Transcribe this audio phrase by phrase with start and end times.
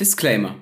[0.00, 0.54] Disclaimer.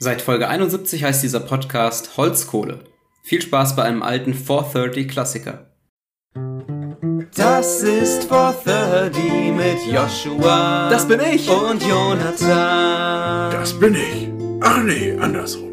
[0.00, 2.80] Seit Folge 71 heißt dieser Podcast Holzkohle.
[3.22, 5.70] Viel Spaß bei einem alten 430 Klassiker.
[7.36, 10.90] Das ist 430 mit Joshua.
[10.90, 11.48] Das bin ich.
[11.48, 13.52] Und Jonathan.
[13.52, 14.28] Das bin ich.
[14.60, 15.70] Ach nee, andersrum.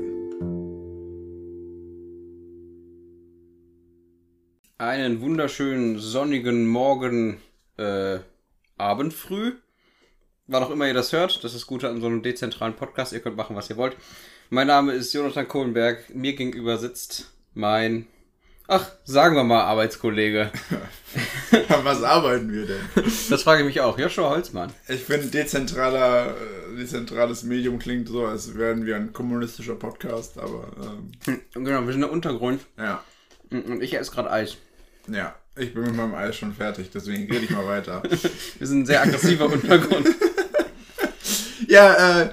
[4.77, 7.37] Einen wunderschönen sonnigen Morgen,
[7.77, 8.19] äh,
[8.77, 9.53] Abend früh.
[10.47, 13.11] Wann auch immer ihr das hört, das ist das Gute an so einem dezentralen Podcast.
[13.11, 13.97] Ihr könnt machen, was ihr wollt.
[14.49, 16.13] Mein Name ist Jonathan Kohlenberg.
[16.15, 18.07] Mir gegenüber sitzt mein,
[18.67, 20.51] ach, sagen wir mal Arbeitskollege.
[21.69, 22.79] An was arbeiten wir denn?
[23.29, 23.99] Das frage ich mich auch.
[23.99, 24.71] Joshua Holzmann.
[24.87, 26.33] Ich finde, dezentraler,
[26.77, 31.91] dezentrales Medium klingt so, als wären wir ein kommunistischer Podcast, aber ähm, Hm, Genau, wir
[31.91, 32.61] sind der Untergrund.
[32.77, 33.03] ja,
[33.51, 34.55] Und ich esse gerade Eis.
[35.09, 35.35] ja.
[35.59, 38.03] Ich bin mit meinem Eis schon fertig, deswegen rede ich mal weiter.
[38.59, 40.07] Wir sind ein sehr aggressiver Untergrund.
[41.69, 42.29] Ja, äh,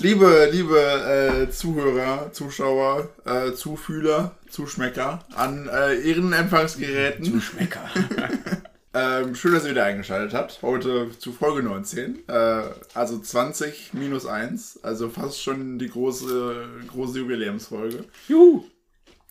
[0.00, 7.40] liebe, liebe äh, Zuhörer, Zuschauer, äh, Zufühler, Zuschmecker an äh, ihren Empfangsgeräten.
[7.40, 7.88] Schmecker.
[8.92, 10.62] Ähm, schön, dass ihr wieder eingeschaltet habt.
[10.62, 12.28] Heute zu Folge 19.
[12.28, 14.80] Äh, also 20 minus 1.
[14.82, 18.06] Also fast schon die große, große Jubiläumsfolge.
[18.26, 18.64] Juhu.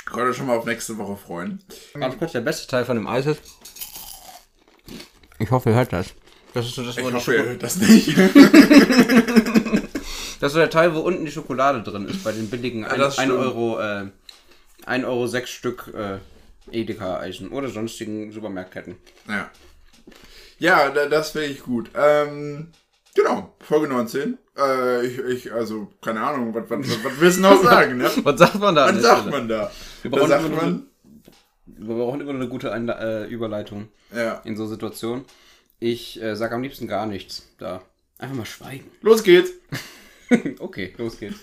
[0.06, 1.62] Könnt ihr schon mal auf nächste Woche freuen.
[1.94, 3.42] Ganz kurz, der beste Teil von dem Eis ist.
[5.40, 6.14] Ich hoffe, ihr hört das.
[6.54, 8.18] Das ist so das, wo Ich die hoffe, das nicht.
[10.40, 12.98] das ist so der Teil, wo unten die Schokolade drin ist, bei den billigen 1
[12.98, 13.32] das stimmt.
[13.34, 14.08] Euro, äh,
[14.86, 16.18] 1 Euro 6 Stück äh,
[16.72, 18.96] Edeka-Eisen oder sonstigen Supermarktketten.
[19.28, 19.52] ja,
[20.58, 21.92] ja da, das wäre ich gut.
[21.96, 22.70] Ähm,
[23.16, 24.38] genau, Folge 19.
[24.58, 27.98] Äh, ich, ich, also, keine Ahnung, was, was, was, willst du noch sagen?
[27.98, 28.10] Ne?
[28.24, 28.88] Was sagt man da?
[28.88, 29.32] Was sagt Stelle?
[29.32, 29.72] man da?
[30.02, 30.88] Wir brauchen sagt man,
[31.66, 34.42] Wir brauchen immer eine gute Einle äh, Überleitung ja.
[34.44, 35.26] in so Situationen.
[35.80, 37.82] Ich äh, sag am liebsten gar nichts da.
[38.18, 38.90] Einfach mal schweigen.
[39.02, 39.52] Los geht's.
[40.60, 41.38] Okay, los geht's.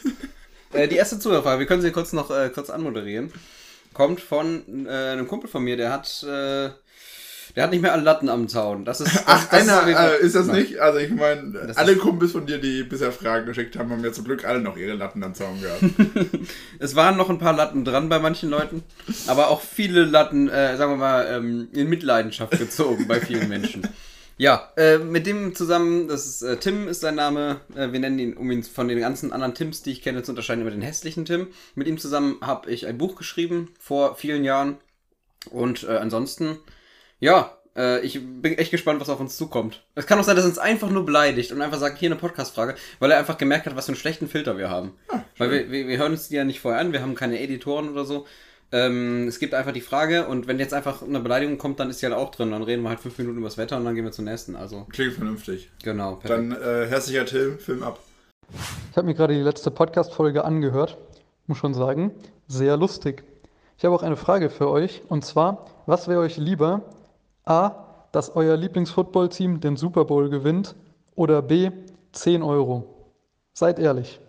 [0.73, 3.33] äh, die erste Zuhörerfrage, wir können sie kurz noch äh, kurz anmoderieren.
[3.93, 6.71] Kommt von äh, einem Kumpel von mir, der hat, äh,
[7.57, 8.85] der hat nicht mehr alle Latten am Zaun.
[8.85, 10.79] Das ist, das, Ach, das einer, jeden äh, ist das nicht?
[10.79, 14.13] Also ich meine, alle ist- Kumpels von dir, die bisher Fragen geschickt haben, haben ja
[14.13, 15.83] zum Glück alle noch ihre Latten am Zaun gehabt.
[16.79, 18.85] Es waren noch ein paar Latten dran bei manchen Leuten,
[19.27, 23.83] aber auch viele Latten, äh, sagen wir mal, ähm, in Mitleidenschaft gezogen bei vielen Menschen.
[24.39, 27.61] Ja, äh, mit dem zusammen, das ist äh, Tim ist sein Name.
[27.75, 30.33] Äh, wir nennen ihn, um ihn von den ganzen anderen Tims, die ich kenne, zu
[30.33, 31.49] unterscheiden, über den hässlichen Tim.
[31.75, 34.77] Mit ihm zusammen habe ich ein Buch geschrieben vor vielen Jahren.
[35.51, 36.59] Und äh, ansonsten,
[37.19, 39.85] ja, äh, ich bin echt gespannt, was auf uns zukommt.
[39.95, 42.17] Es kann auch sein, dass er uns einfach nur beleidigt und einfach sagt, hier eine
[42.17, 44.99] Podcast-Frage, weil er einfach gemerkt hat, was für einen schlechten Filter wir haben.
[45.39, 47.89] weil wir, wir, wir hören uns die ja nicht vorher an, wir haben keine Editoren
[47.89, 48.27] oder so.
[48.73, 52.03] Ähm, es gibt einfach die Frage und wenn jetzt einfach eine Beleidigung kommt, dann ist
[52.03, 52.51] die halt auch drin.
[52.51, 54.57] Dann reden wir halt fünf Minuten über das Wetter und dann gehen wir zum nächsten.
[54.57, 55.71] Also, Klingt vernünftig.
[55.83, 56.53] genau, perfekt.
[56.53, 58.01] Dann äh, herzlicher Tim, Film ab.
[58.91, 60.97] Ich habe mir gerade die letzte Podcast-Folge angehört.
[61.47, 62.13] Muss schon sagen,
[62.49, 63.23] sehr lustig.
[63.79, 65.03] Ich habe auch eine Frage für euch.
[65.09, 66.83] Und zwar, was wäre euch lieber?
[67.45, 67.73] A,
[68.13, 70.75] dass euer Lieblingsfootball-Team den Super Bowl gewinnt?
[71.15, 71.71] Oder B,
[72.13, 72.95] 10 Euro?
[73.53, 74.21] Seid ehrlich.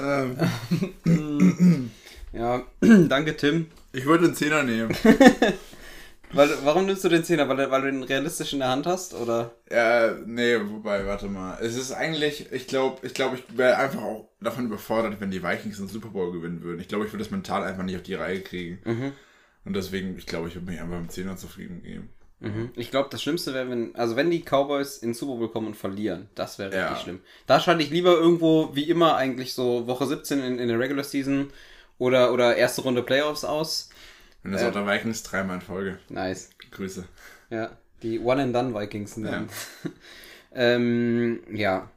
[0.00, 1.90] Ähm,
[2.32, 3.66] Ja, danke Tim.
[3.92, 4.94] ich würde einen Zehner nehmen.
[6.32, 7.48] Weil, warum nimmst du den Zehner?
[7.48, 9.14] Weil, du- weil du den realistisch in der Hand hast?
[9.14, 9.50] Oder?
[9.68, 11.58] Ja, nee, wobei, warte mal.
[11.60, 15.42] Es ist eigentlich, ich glaube, ich glaube, ich wäre einfach auch davon überfordert, wenn die
[15.42, 16.78] Vikings den Super Bowl gewinnen würden.
[16.80, 18.78] Ich glaube, ich würde das mental einfach nicht auf die Reihe kriegen.
[18.84, 19.12] Mhm.
[19.64, 22.10] Und deswegen, ich glaube, ich würde mich einfach mit Zehner zufrieden geben.
[22.40, 22.70] Mhm.
[22.74, 25.76] Ich glaube, das Schlimmste wäre, wenn, also wenn die Cowboys in Super Bowl kommen und
[25.76, 26.96] verlieren, das wäre richtig Ja.
[26.96, 27.20] schlimm.
[27.46, 31.04] Da schalte ich lieber irgendwo, wie immer, eigentlich so Woche 17 in, in der Regular
[31.04, 31.50] Season
[31.98, 33.90] oder, oder erste Runde Playoffs aus.
[34.42, 35.98] Minnesota Vikings dreimal in Folge.
[36.08, 36.50] Nice.
[36.70, 37.04] Grüße.
[37.50, 39.16] Ja, die One-and-Done-Vikings.
[39.16, 39.44] Ja.
[40.54, 41.90] ähm, ja.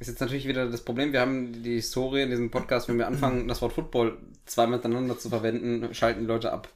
[0.00, 3.08] Ist jetzt natürlich wieder das Problem, wir haben die Historie in diesem Podcast, wenn wir
[3.08, 4.16] anfangen, das Wort Football
[4.46, 6.68] zweimal miteinander zu verwenden, schalten die Leute ab.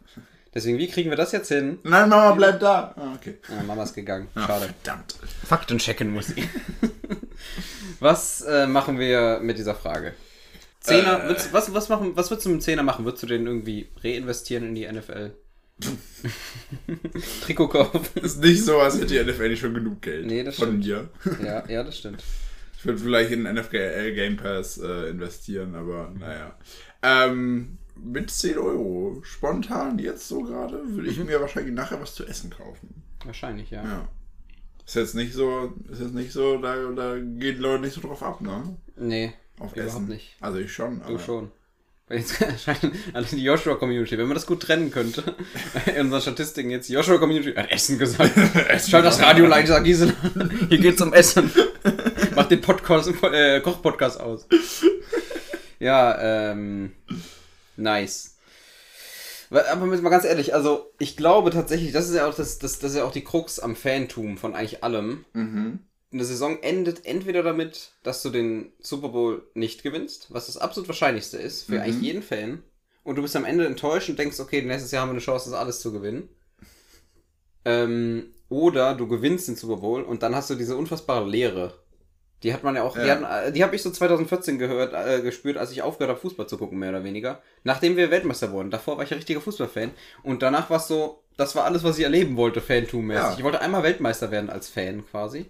[0.54, 1.78] Deswegen, wie kriegen wir das jetzt hin?
[1.82, 2.94] Nein, Mama, bleib da.
[2.96, 3.38] Ah, okay.
[3.48, 4.28] Ah, Mama ist gegangen.
[4.34, 4.68] Ah, Schade.
[4.82, 5.14] Verdammt.
[5.46, 6.46] Fakten checken muss ich.
[8.00, 10.12] was äh, machen wir mit dieser Frage?
[10.80, 11.28] Zehner, Äh.
[11.28, 13.04] würdest, was, was, machen, was würdest du mit dem Zehner machen?
[13.04, 15.32] Würdest du den irgendwie reinvestieren in die NFL?
[17.42, 18.00] Trikot kaufen?
[18.22, 20.26] Ist nicht so, als hätte die NFL nicht schon genug Geld.
[20.26, 21.10] Nee, das Von stimmt.
[21.40, 21.44] mir.
[21.46, 22.22] ja, ja, das stimmt.
[22.78, 26.56] Ich würde vielleicht in den NFL Game Pass äh, investieren, aber naja.
[27.02, 32.26] Ähm, mit 10 Euro, spontan jetzt so gerade, würde ich mir wahrscheinlich nachher was zu
[32.26, 33.02] essen kaufen.
[33.24, 33.82] Wahrscheinlich, ja.
[33.82, 34.08] Ja.
[34.84, 38.22] Ist jetzt nicht so, ist jetzt nicht so, da, da gehen Leute nicht so drauf
[38.22, 38.76] ab, ne?
[38.96, 40.08] Nee, Auf überhaupt Essen.
[40.08, 40.36] nicht.
[40.40, 40.98] Also ich schon.
[41.00, 41.50] Du aber- schon.
[42.10, 42.42] Jetzt
[43.14, 45.22] an die Joshua-Community, wenn man das gut trennen könnte,
[45.96, 48.32] in unseren Statistiken jetzt, Joshua-Community hat Essen gesagt.
[48.86, 50.12] Schalt das Radio leiser, Gisela.
[50.68, 51.50] Hier geht's um Essen.
[52.34, 54.46] Mach den Podcast, äh, Koch-Podcast aus.
[55.78, 56.92] Ja, ähm,
[57.76, 58.36] nice.
[59.50, 62.92] Aber mal ganz ehrlich, also ich glaube tatsächlich, das ist ja auch das, das, das
[62.92, 65.26] ist ja auch die Krux am Fantum von eigentlich allem.
[65.34, 65.80] Mhm.
[66.10, 70.88] Eine Saison endet entweder damit, dass du den Super Bowl nicht gewinnst, was das absolut
[70.88, 71.80] wahrscheinlichste ist für Mhm.
[71.80, 72.62] eigentlich jeden Fan.
[73.04, 75.50] Und du bist am Ende enttäuscht und denkst, okay, nächstes Jahr haben wir eine Chance,
[75.50, 76.28] das alles zu gewinnen.
[77.64, 81.74] Ähm, oder du gewinnst den Super Bowl und dann hast du diese unfassbare Leere.
[82.42, 83.14] Die hat man ja auch, die, Ja.
[83.20, 86.48] hatten, äh, die habe ich so 2014 gehört, äh, gespürt, als ich aufgehört habe, Fußball
[86.48, 87.40] zu gucken, mehr oder weniger.
[87.64, 88.70] Nachdem wir Weltmeister wurden.
[88.70, 89.90] Davor war ich ein richtiger Fußballfan.
[90.22, 93.22] Und danach war es so, das war alles, was ich erleben wollte, Fantum-mäßig.
[93.22, 93.34] Ja.
[93.38, 95.46] Ich wollte einmal Weltmeister werden als Fan quasi.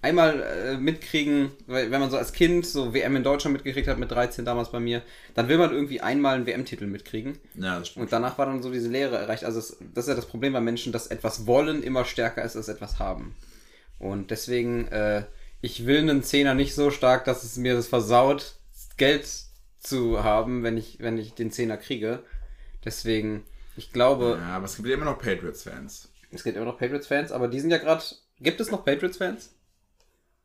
[0.00, 4.12] Einmal äh, mitkriegen, wenn man so als Kind so WM in Deutschland mitgekriegt hat, mit
[4.12, 5.02] 13 damals bei mir,
[5.34, 7.38] dann will man irgendwie einmal einen WM-Titel mitkriegen.
[7.56, 8.04] Ja, das stimmt.
[8.04, 9.42] Und danach war dann so diese Lehre erreicht.
[9.42, 12.54] Also es, das ist ja das Problem bei Menschen, dass etwas wollen immer stärker ist
[12.54, 13.34] als etwas haben.
[13.98, 15.24] Und deswegen, äh,
[15.60, 18.56] ich will einen Zehner nicht so stark, dass es mir das versaut,
[18.96, 19.28] Geld
[19.78, 22.22] zu haben, wenn ich, wenn ich den Zehner kriege.
[22.84, 23.44] Deswegen,
[23.76, 26.10] ich glaube, Ja, aber es gibt ja immer noch Patriots-Fans.
[26.30, 28.02] es gibt immer noch Patriots-Fans, aber die sind ja gerade.
[28.40, 29.54] Gibt es noch Patriots-Fans?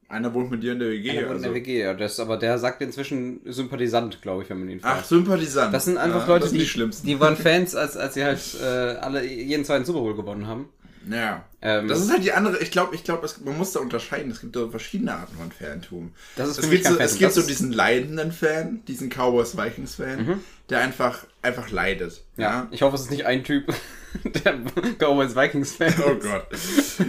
[0.09, 1.09] Einer wohnt mit dir in der WG.
[1.11, 1.45] Einer wohnt in also.
[1.45, 1.93] der WG, ja.
[1.93, 4.99] Das, aber der sagt inzwischen Sympathisant, glaube ich, wenn man ihn fragt.
[5.01, 5.73] Ach, Sympathisant.
[5.73, 7.07] Das sind einfach ja, Leute, die, die schlimmsten.
[7.07, 10.69] die waren Fans, als, als sie halt äh, alle jeden zweiten Super Bowl gewonnen haben.
[11.09, 11.43] Ja.
[11.61, 14.31] Ähm, das ist halt die andere, ich glaube, ich glaube, man muss da unterscheiden.
[14.31, 16.13] Es gibt so verschiedene Arten von Fantum.
[16.35, 17.19] Das ist für es mich gibt kein so, es Fantum.
[17.19, 22.23] gibt Das so diesen leidenden Fan, diesen Cowboys Vikings Fan, der einfach einfach leidet.
[22.37, 22.67] Ja, Ja.
[22.71, 23.73] ich hoffe, es ist nicht ein Typ,
[24.23, 24.53] der
[24.99, 26.23] Cowboys Vikings Fan Oh ist.
[26.23, 26.47] Gott.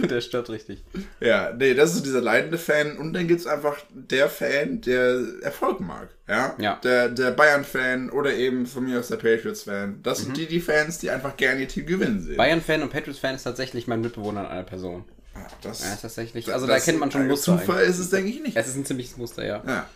[0.09, 0.83] Der stört richtig.
[1.19, 5.79] Ja, nee, das ist dieser leidende Fan und dann gibt's einfach der Fan, der Erfolg
[5.79, 6.09] mag.
[6.27, 6.55] Ja.
[6.57, 6.79] Ja.
[6.83, 9.99] Der, der Bayern-Fan oder eben von mir aus der Patriots-Fan.
[10.01, 12.37] Das sind die, die Fans, die einfach gerne ihr Team gewinnen sehen.
[12.37, 15.05] Bayern-Fan und Patriots-Fan ist tatsächlich mein Mitbewohner in einer Person.
[15.35, 16.51] Ja, das, Ja, ist tatsächlich.
[16.51, 17.57] Also da das- erkennt man schon ein Muster.
[17.59, 17.89] Zufall eigentlich.
[17.91, 18.57] ist es, denke ich, nicht.
[18.57, 19.61] Es ist ein ziemliches Muster, ja.
[19.65, 19.87] Ja.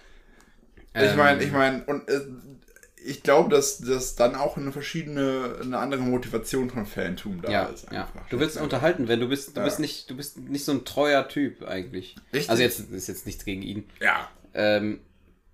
[0.93, 2.21] Ich Ähm, meine, ich meine, und äh,
[3.05, 7.63] ich glaube, dass, dass dann auch eine verschiedene, eine andere Motivation von Fantum da Ja,
[7.65, 7.85] ist.
[7.91, 8.01] ja.
[8.03, 8.27] Einfach.
[8.29, 9.65] Du willst unterhalten, wenn du bist, du Ja.
[9.65, 12.15] bist nicht, du bist nicht so ein treuer Typ eigentlich.
[12.33, 12.49] Richtig.
[12.49, 13.89] Also jetzt ist jetzt nichts gegen ihn.
[14.01, 14.29] Ja.
[14.53, 14.99] Ähm,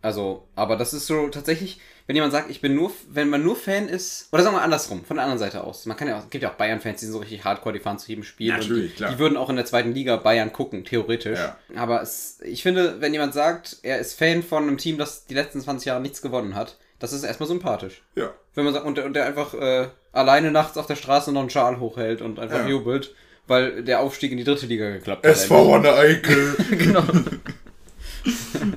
[0.02, 3.56] also, aber das ist so tatsächlich, wenn jemand sagt, ich bin nur, wenn man nur
[3.56, 5.88] Fan ist, oder sagen wir andersrum, von der anderen Seite aus.
[5.88, 7.80] Man kann ja auch, es gibt ja auch Bayern-Fans, die sind so richtig hardcore, die
[7.80, 8.52] fahren zu jedem Spiel.
[8.54, 9.12] Natürlich, und die, klar.
[9.12, 11.40] die würden auch in der zweiten Liga Bayern gucken, theoretisch.
[11.40, 11.58] Ja.
[11.76, 15.34] Aber es, ich finde, wenn jemand sagt, er ist Fan von einem Team, das die
[15.34, 18.04] letzten 20 Jahre nichts gewonnen hat, das ist erstmal sympathisch.
[18.16, 18.34] Ja.
[18.54, 21.42] Wenn man sagt, und der, und der einfach äh, alleine nachts auf der Straße noch
[21.42, 22.68] einen Schal hochhält und einfach Ja.
[22.68, 23.14] jubelt,
[23.48, 25.32] weil der Aufstieg in die dritte Liga geklappt hat.
[25.34, 26.56] SV Ronne Eickel.
[26.72, 27.04] genau.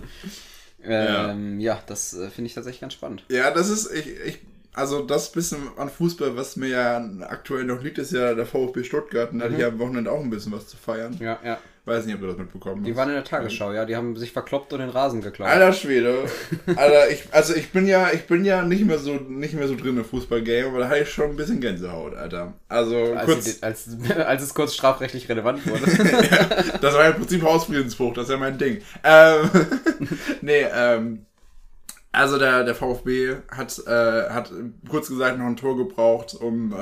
[0.85, 1.83] ähm, ja.
[1.87, 3.25] das äh, finde ich tatsächlich ganz spannend.
[3.29, 4.39] ja, das ist, ich, ich,
[4.75, 8.85] also das bisschen an Fußball, was mir ja aktuell noch liegt, ist ja der VfB
[8.85, 9.33] Stuttgart.
[9.33, 11.17] Und da hatte ich ja am Wochenende auch ein bisschen was zu feiern.
[11.21, 11.59] Ja, ja.
[11.89, 12.97] Weiß nicht, ob du das mitbekommen Die hast.
[12.99, 13.85] waren in der Tagesschau, ja.
[13.85, 15.49] Die haben sich verkloppt und den Rasen geklaut.
[15.49, 16.25] Alter Schwede.
[16.77, 19.75] Alter, ich, also ich bin ja, ich bin ja nicht mehr so, nicht mehr so
[19.75, 22.55] drin im Fußballgame, aber da hatte ich schon ein bisschen Gänsehaut, Alter.
[22.69, 25.85] Also als, kurz, sie, als, als es kurz strafrechtlich relevant wurde.
[26.81, 28.83] das war ja im Prinzip Hausfriedensbruch, das ist ja mein Ding.
[29.03, 29.51] Ähm,
[30.43, 31.25] nee, ähm,
[32.13, 34.51] also der, der VfB hat, äh, hat
[34.89, 36.77] kurz gesagt noch ein Tor gebraucht, um äh,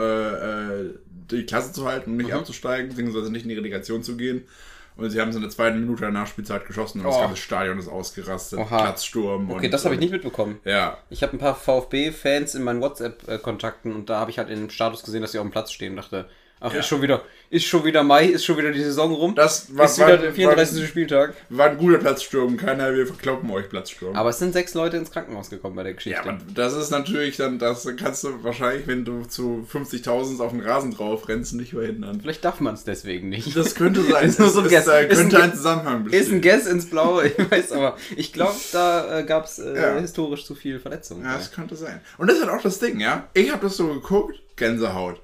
[0.83, 0.95] äh,
[1.31, 2.37] die Klasse zu halten und nicht Mhm.
[2.39, 4.45] abzusteigen, beziehungsweise nicht in die Relegation zu gehen.
[4.97, 7.21] Und sie haben es in der zweiten Minute der Nachspielzeit geschossen und das Oh.
[7.21, 8.59] ganze Stadion ist ausgerastet.
[8.59, 8.81] Oha.
[8.83, 9.51] Platzsturm.
[9.51, 10.59] Okay, und, das habe ich und- nicht mitbekommen.
[10.65, 14.59] Ja, Ich habe ein paar VfB-Fans in meinen WhatsApp-Kontakten und da habe ich halt in
[14.61, 16.29] dem Status gesehen, dass sie auf dem Platz stehen und dachte,
[16.61, 16.81] ach, Ja.
[16.81, 19.35] ist schon wieder, ist schon wieder Mai, ist schon wieder die Saison rum.
[19.35, 20.87] das war, ist war, wieder der war, 34.
[20.89, 21.35] Spieltag.
[21.49, 22.57] war ein guter Platzsturm.
[22.57, 24.17] Keiner, wir verkloppen euch Platzsturm.
[24.17, 26.21] Aber es sind sechs Leute ins Krankenhaus gekommen bei der Geschichte.
[26.25, 30.51] Ja, aber das ist natürlich dann, das kannst du wahrscheinlich, wenn du zu 50.000 auf
[30.51, 32.21] den Rasen drauf rennst, nicht verhindern.
[32.21, 33.57] Vielleicht darf man es deswegen nicht.
[33.57, 34.25] Das könnte sein.
[34.29, 34.85] Ist nur so ein Es Guess.
[34.87, 36.43] Da Ist ein könnte ein Zusammenhang Ist ein bestehen.
[36.43, 37.97] Guess ins Blaue, ich weiß aber.
[38.17, 39.99] Ich glaube, da äh, gab es äh, Ja.
[40.01, 41.25] historisch zu viel Verletzungen.
[41.25, 42.01] Ja, das könnte sein.
[42.19, 43.29] Und das ist halt auch das Ding, ja.
[43.35, 45.21] Ich habe das so geguckt, Gänsehaut.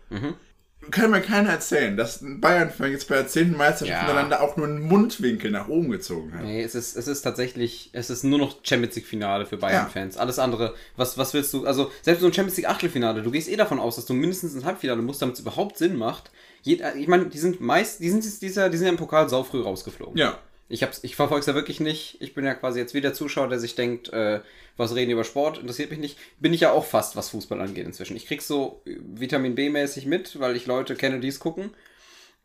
[0.91, 3.57] Kann mir keiner erzählen, dass ein Bayern-Fan jetzt bei der 10.
[3.57, 4.03] Meisterschaft Ja.
[4.03, 6.43] miteinander auch nur einen Mundwinkel nach oben gezogen hat.
[6.45, 10.17] Nee, es ist, es ist tatsächlich, es ist nur noch Champions League Finale für Bayern-Fans.
[10.17, 13.49] Alles andere, was, was willst du, also selbst so ein Champions League Achtelfinale, du gehst
[13.49, 16.31] eh davon aus, dass du mindestens ins Halbfinale musst, damit es überhaupt Sinn macht.
[16.65, 19.29] Jed- ich meine, die sind meist, die sind, jetzt dieser, die sind ja im Pokal
[19.29, 20.17] saufrüh rausgeflogen.
[20.17, 20.39] Ja.
[20.73, 22.17] Ich, hab's- ich verfolge es ja wirklich nicht.
[22.21, 24.41] Ich bin ja quasi jetzt wieder Zuschauer, der sich denkt, äh,
[24.76, 26.19] was reden die über Sport, interessiert mich nicht.
[26.41, 28.17] Bin ich ja auch fast, was Fußball angeht inzwischen.
[28.17, 31.71] Ich krieg so äh, Vitamin B-mäßig mit, weil ich Leute kenne, die es gucken.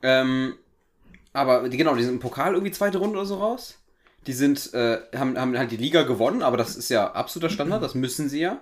[0.03, 0.55] Ähm,
[1.34, 3.79] aber die, genau, die sind im Pokal irgendwie zweite Runde oder so raus.
[4.25, 7.81] Die sind, äh, haben, haben halt die Liga gewonnen, aber das ist ja absoluter Standard,
[7.81, 8.60] das müssen sie ja.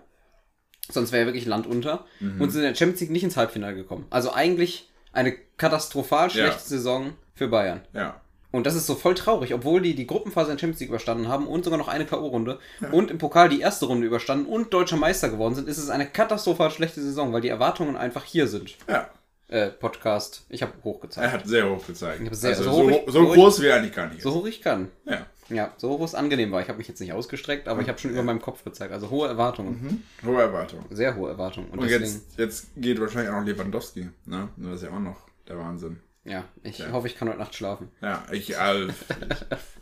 [0.92, 2.06] Sonst wäre ja wirklich Land unter.
[2.20, 2.40] Mhm.
[2.40, 4.06] Und sind in der Champions League nicht ins Halbfinale gekommen.
[4.12, 6.60] Also eigentlich eine katastrophal schlechte Ja.
[6.60, 7.82] Saison für Bayern.
[7.94, 8.22] Ja.
[8.56, 11.48] Und das ist so voll traurig, obwohl die die Gruppenphase in Champions League überstanden haben
[11.48, 12.58] und sogar noch eine K.O.-Runde
[12.92, 16.06] und im Pokal die erste Runde überstanden und deutscher Meister geworden sind, ist es eine
[16.08, 18.76] katastrophal schlechte Saison, weil die Erwartungen einfach hier sind.
[18.90, 19.10] Ja.
[19.48, 20.44] Äh, Podcast.
[20.50, 21.32] Ich habe Er hochgezeigt.
[21.34, 22.20] hat sehr hoch gezeigt.
[22.22, 24.18] Ich hab sehr- also so hoch so, ich- so groß wie er eigentlich gar nicht
[24.18, 24.24] ist.
[24.24, 24.90] So hoch ich kann.
[25.06, 25.26] Ja.
[25.50, 26.62] Ja, so hoch es angenehm war.
[26.64, 28.92] Ich habe mich jetzt nicht ausgestreckt, aber ich habe schon über meinem Kopf gezeigt.
[28.92, 30.04] Also hohe Erwartungen.
[30.26, 30.84] Hohe Erwartung.
[30.90, 31.68] Sehr hohe Erwartungen.
[31.70, 34.10] Und, Und deswegen, jetzt, jetzt geht wahrscheinlich auch noch Lewandowski.
[34.26, 34.50] Ne?
[34.58, 36.00] Das ist ja auch noch der Wahnsinn.
[36.26, 36.92] Ja, ich Ja.
[36.92, 37.90] hoffe, ich kann heute Nacht schlafen.
[38.02, 38.88] Ja, ich, äh,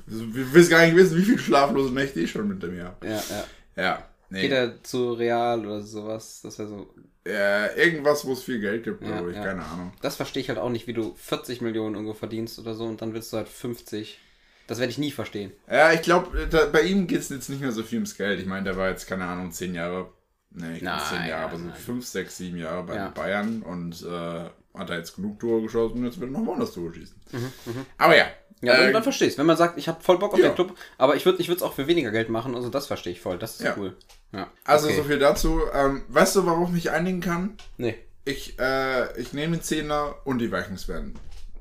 [0.05, 3.07] wir wissen gar nicht wissen, wie viele schlaflose Nächte ich schon hinter mir habe.
[3.07, 3.43] Ja, ja.
[3.75, 4.05] Ja.
[4.29, 4.41] Nee.
[4.43, 6.41] Geht er zu Real oder sowas?
[6.43, 6.93] Das wäre so.
[7.25, 9.37] äh, irgendwas, wo es viel Geld gibt, Ja, glaube ich.
[9.37, 9.43] ja.
[9.43, 9.93] Keine Ahnung.
[10.01, 13.01] Das verstehe ich halt auch nicht, wie du 40 Millionen irgendwo verdienst oder so und
[13.01, 14.19] dann willst du halt 50.
[14.67, 15.51] Das werde ich nie verstehen.
[15.69, 18.39] Ja, ich glaube, bei ihm geht es jetzt nicht mehr so viel ums Geld.
[18.39, 20.09] Ich meine, der war jetzt, keine Ahnung, zehn Jahre.
[20.51, 21.75] Nee, ich glaube zehn Jahre, aber so nein.
[21.75, 23.09] fünf, sechs, sieben Jahre bei Ja.
[23.09, 26.73] Bayern und äh, hat er jetzt genug Tore geschossen und jetzt wird er noch woanders
[26.73, 27.15] Tore schießen.
[27.31, 28.25] Mhm, Aber ja.
[28.61, 30.47] Ja, äh, dann, verstehe ich Wenn man sagt, ich habe voll Bock auf Ja.
[30.49, 33.11] den Club, aber ich würde ich es auch für weniger Geld machen, also das verstehe
[33.11, 33.37] ich voll.
[33.37, 33.75] Das ist Ja.
[33.77, 33.97] cool.
[34.31, 34.49] Ja.
[34.63, 34.95] also okay.
[34.95, 35.61] so viel dazu.
[35.73, 37.57] Ähm, weißt du, warum ich mich einigen kann?
[37.77, 41.13] Nee, Ich, äh, ich nehme den Zehner und die Vikings werden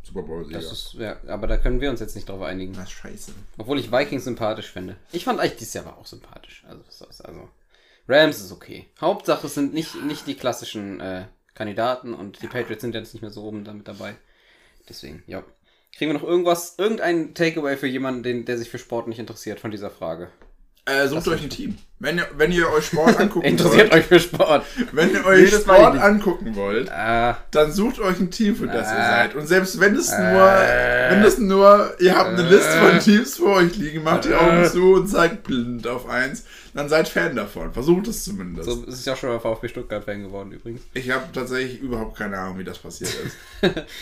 [0.04, 0.60] Super Bowl-Sieger.
[1.02, 2.72] ja, aber da können wir uns jetzt nicht drauf einigen.
[2.76, 3.32] Na, scheiße.
[3.58, 4.96] Obwohl ich Vikings sympathisch finde.
[5.10, 6.64] Ich fand eigentlich dieses Jahr war auch sympathisch.
[6.68, 6.82] Also,
[7.24, 7.48] also
[8.08, 8.86] Rams ist okay.
[9.00, 13.22] Hauptsache es sind nicht, nicht die klassischen äh, Kandidaten und die Patriots sind jetzt nicht
[13.22, 14.14] mehr so oben damit dabei.
[14.88, 15.44] Deswegen, ja.
[15.94, 19.60] Kriegen wir noch irgendwas, irgendein Takeaway für jemanden, den, der sich für Sport nicht interessiert
[19.60, 20.30] von dieser Frage?
[20.86, 21.76] Äh, sucht euch ein Team.
[22.02, 24.64] Wenn ihr, wenn ihr euch Sport angucken Interessiert wollt, euch für Sport?
[24.90, 26.02] wenn ihr euch Sport nicht.
[26.02, 29.10] angucken wollt, Ah, dann sucht euch ein Team, für das ihr Ah.
[29.22, 29.34] seid.
[29.36, 33.56] Und selbst wenn es nur, wenn es nur, ihr habt eine Liste von Teams vor
[33.58, 36.44] euch liegen, macht die Augen zu und zeigt blind auf eins,
[36.74, 37.72] dann seid Fan davon.
[37.72, 38.68] Versucht es zumindest.
[38.68, 40.80] so ist ja schon mal VfB Stuttgart-Fan geworden übrigens.
[40.94, 43.36] Ich habe tatsächlich überhaupt keine Ahnung, wie das passiert ist.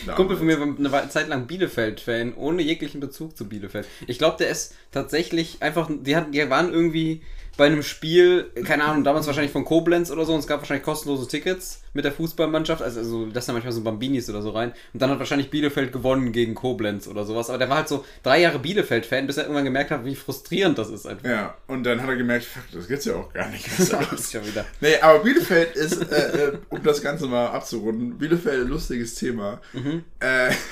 [0.17, 3.87] Kumpel von mir war eine Zeit lang Bielefeld-Fan, ohne jeglichen Bezug zu Bielefeld.
[4.07, 7.23] Ich glaube, der ist tatsächlich einfach, die, hatten, die waren irgendwie
[7.61, 10.83] bei einem Spiel, keine Ahnung, damals wahrscheinlich von Koblenz oder so, und es gab wahrscheinlich
[10.83, 14.73] kostenlose Tickets mit der Fußballmannschaft, also, also das sind manchmal so Bambinis oder so rein,
[14.95, 18.03] und dann hat wahrscheinlich Bielefeld gewonnen gegen Koblenz oder sowas, aber der war halt so
[18.23, 21.29] drei Jahre Bielefeld-Fan, bis er irgendwann gemerkt hat, wie frustrierend das ist einfach.
[21.29, 23.67] Ja, und dann hat er gemerkt, fuck, das gibt's ja auch gar nicht.
[23.79, 24.65] Das ist schon wieder.
[24.81, 29.61] Nee, aber Bielefeld ist, äh, äh, um das Ganze mal abzurunden, Bielefeld ein lustiges Thema.
[29.75, 30.03] Mhm.
[30.21, 30.51] Äh,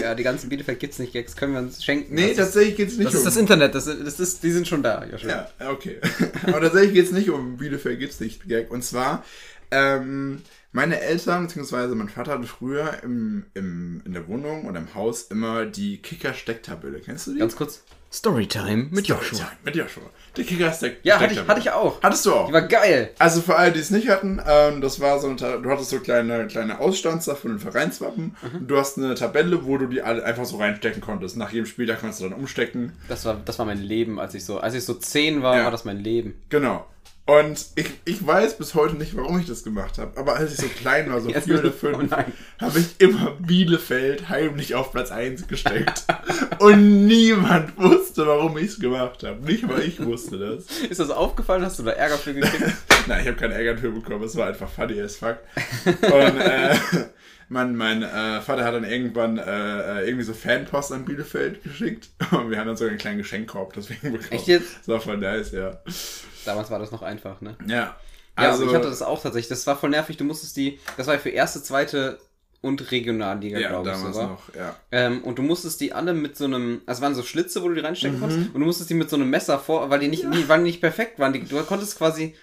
[0.00, 2.14] Ja, die ganzen Bielefeld gibt's nicht, Gags können wir uns schenken.
[2.14, 3.24] nee, das ist, tatsächlich geht's nicht das ist um...
[3.26, 5.28] das Internet, das, ist- das ist, die sind schon da, Joshua.
[5.58, 5.98] Ja, okay.
[6.46, 8.70] Aber tatsächlich geht es nicht um Bielefeld gibt's nicht Gag.
[8.70, 9.24] Und zwar,
[9.70, 10.42] ähm,
[10.72, 15.22] meine Eltern, beziehungsweise mein Vater hatte früher im, im, in der Wohnung oder im Haus
[15.24, 17.00] immer die Kicker-Stecktabelle.
[17.00, 17.38] Kennst du die?
[17.38, 17.84] Ganz kurz.
[18.12, 19.38] Storytime mit Joshua.
[19.40, 20.02] Ja, mit Joshua.
[20.36, 21.00] Die Kicker-Stecktabelle.
[21.02, 22.00] Ja, hatte ich, hatte ich auch.
[22.02, 22.46] Hattest du auch?
[22.46, 23.10] Die war geil.
[23.18, 25.90] Also für alle, die es nicht hatten, ähm, das war so eine, Ta- du hattest
[25.90, 28.36] so kleine, kleine Ausstanzer von den Vereinswappen.
[28.40, 28.66] Mhm.
[28.66, 31.36] Du hast eine Tabelle, wo du die alle einfach so reinstecken konntest.
[31.36, 32.92] Nach jedem Spieltag kannst du dann umstecken.
[33.08, 35.64] Das war, das war mein Leben, als ich so, als ich so zehn war, Ja.
[35.64, 36.40] war das mein Leben.
[36.50, 36.86] Genau.
[37.28, 40.18] Und ich, ich weiß bis heute nicht, warum ich das gemacht habe.
[40.18, 41.68] Aber als ich so klein war, so Jetzt vier oder.
[41.68, 42.32] Oh fünf, nein.
[42.58, 46.04] habe ich immer Bielefeld heimlich auf Platz 1 gesteckt.
[46.58, 49.44] Und niemand wusste, warum ich es gemacht habe.
[49.44, 50.64] Nicht mal ich wusste das.
[50.88, 51.62] Ist das aufgefallen?
[51.62, 52.72] Hast du da Ärger für gekriegt?
[53.06, 54.24] Nein, ich habe keinen Ärger dafür bekommen.
[54.24, 55.36] Es war einfach funny as fuck.
[55.84, 56.76] Und äh,
[57.48, 59.42] mein, mein äh, Vater hat dann irgendwann äh,
[60.02, 62.08] äh, irgendwie so Fanpost an Bielefeld geschickt.
[62.30, 64.30] Und wir haben dann sogar einen kleinen Geschenkkorb deswegen bekommen.
[64.32, 64.78] Echt jetzt?
[64.80, 65.80] Das war voll nice, ja.
[66.44, 67.56] Damals war das noch einfach, ne?
[67.66, 67.74] Ja.
[67.76, 69.48] Ja, Also, aber ich hatte das auch tatsächlich.
[69.48, 70.16] Das war voll nervig.
[70.16, 72.18] Du musstest die, das war ja für erste, zweite
[72.60, 74.30] und Regionalliga, ja, glaube ich damals sogar.
[74.30, 74.76] noch, ja.
[74.90, 77.74] Ähm, und du musstest die alle mit so einem, also waren so Schlitze, wo du
[77.74, 78.20] die reinstecken Mhm.
[78.20, 80.62] konntest, und du musstest die mit so einem Messer vor, weil die nicht, die waren
[80.64, 81.32] nicht perfekt waren.
[81.32, 82.34] Die, du konntest quasi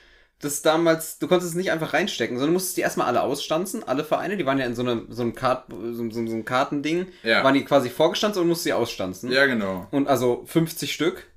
[0.42, 3.84] das damals, du konntest es nicht einfach reinstecken, sondern du musstest die erstmal alle ausstanzen,
[3.88, 6.46] alle Vereine, die waren ja in so einem, so einem, Kart, so, so, so einem
[6.46, 7.44] Kartending, Ja.
[7.44, 9.32] waren die quasi vorgestanzt und musst sie ausstanzen.
[9.32, 9.88] Ja, genau.
[9.92, 11.28] Und also 50 Stück.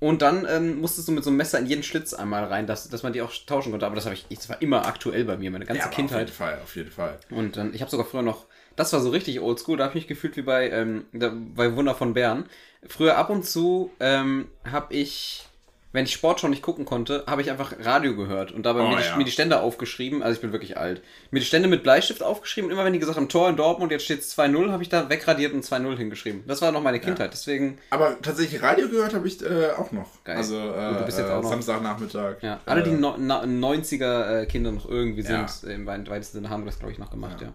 [0.00, 2.88] Und dann ähm, musstest du mit so einem Messer in jeden Schlitz einmal rein, dass,
[2.90, 3.86] dass man die auch tauschen konnte.
[3.86, 6.28] Aber das habe ich, das war immer aktuell bei mir, meine ganze Ja, Kindheit.
[6.28, 7.18] Auf jeden Fall, auf jeden Fall.
[7.30, 8.44] Und dann, ich habe sogar früher noch,
[8.76, 11.74] das war so richtig oldschool, da habe ich mich gefühlt wie bei, ähm, da, bei
[11.76, 12.44] Wunder von Bern.
[12.86, 15.46] Früher ab und zu ähm, habe ich,
[15.94, 18.88] wenn ich Sport schon nicht gucken konnte, habe ich einfach Radio gehört und dabei Oh,
[18.88, 19.16] mir, die, ja.
[19.16, 22.68] mir die Stände aufgeschrieben, also ich bin wirklich alt, mir die Stände mit Bleistift aufgeschrieben
[22.68, 24.88] und immer wenn die gesagt haben, Tor in Dortmund, jetzt steht es 2-0, habe ich
[24.90, 26.42] da wegradiert und 2-0 hingeschrieben.
[26.46, 30.22] Das war noch meine Kindheit, deswegen, Aber tatsächlich Radio gehört habe ich äh, auch noch.
[30.24, 30.36] Geil.
[30.36, 32.42] Also äh, Und du bist jetzt auch noch- Samstagnachmittag.
[32.42, 32.60] ja.
[32.66, 35.46] Alle, die äh, no, na, 90er äh, Kinder noch irgendwie Ja.
[35.48, 37.52] sind, im weit- weitesten Sinne haben das, glaube ich, noch gemacht, ja.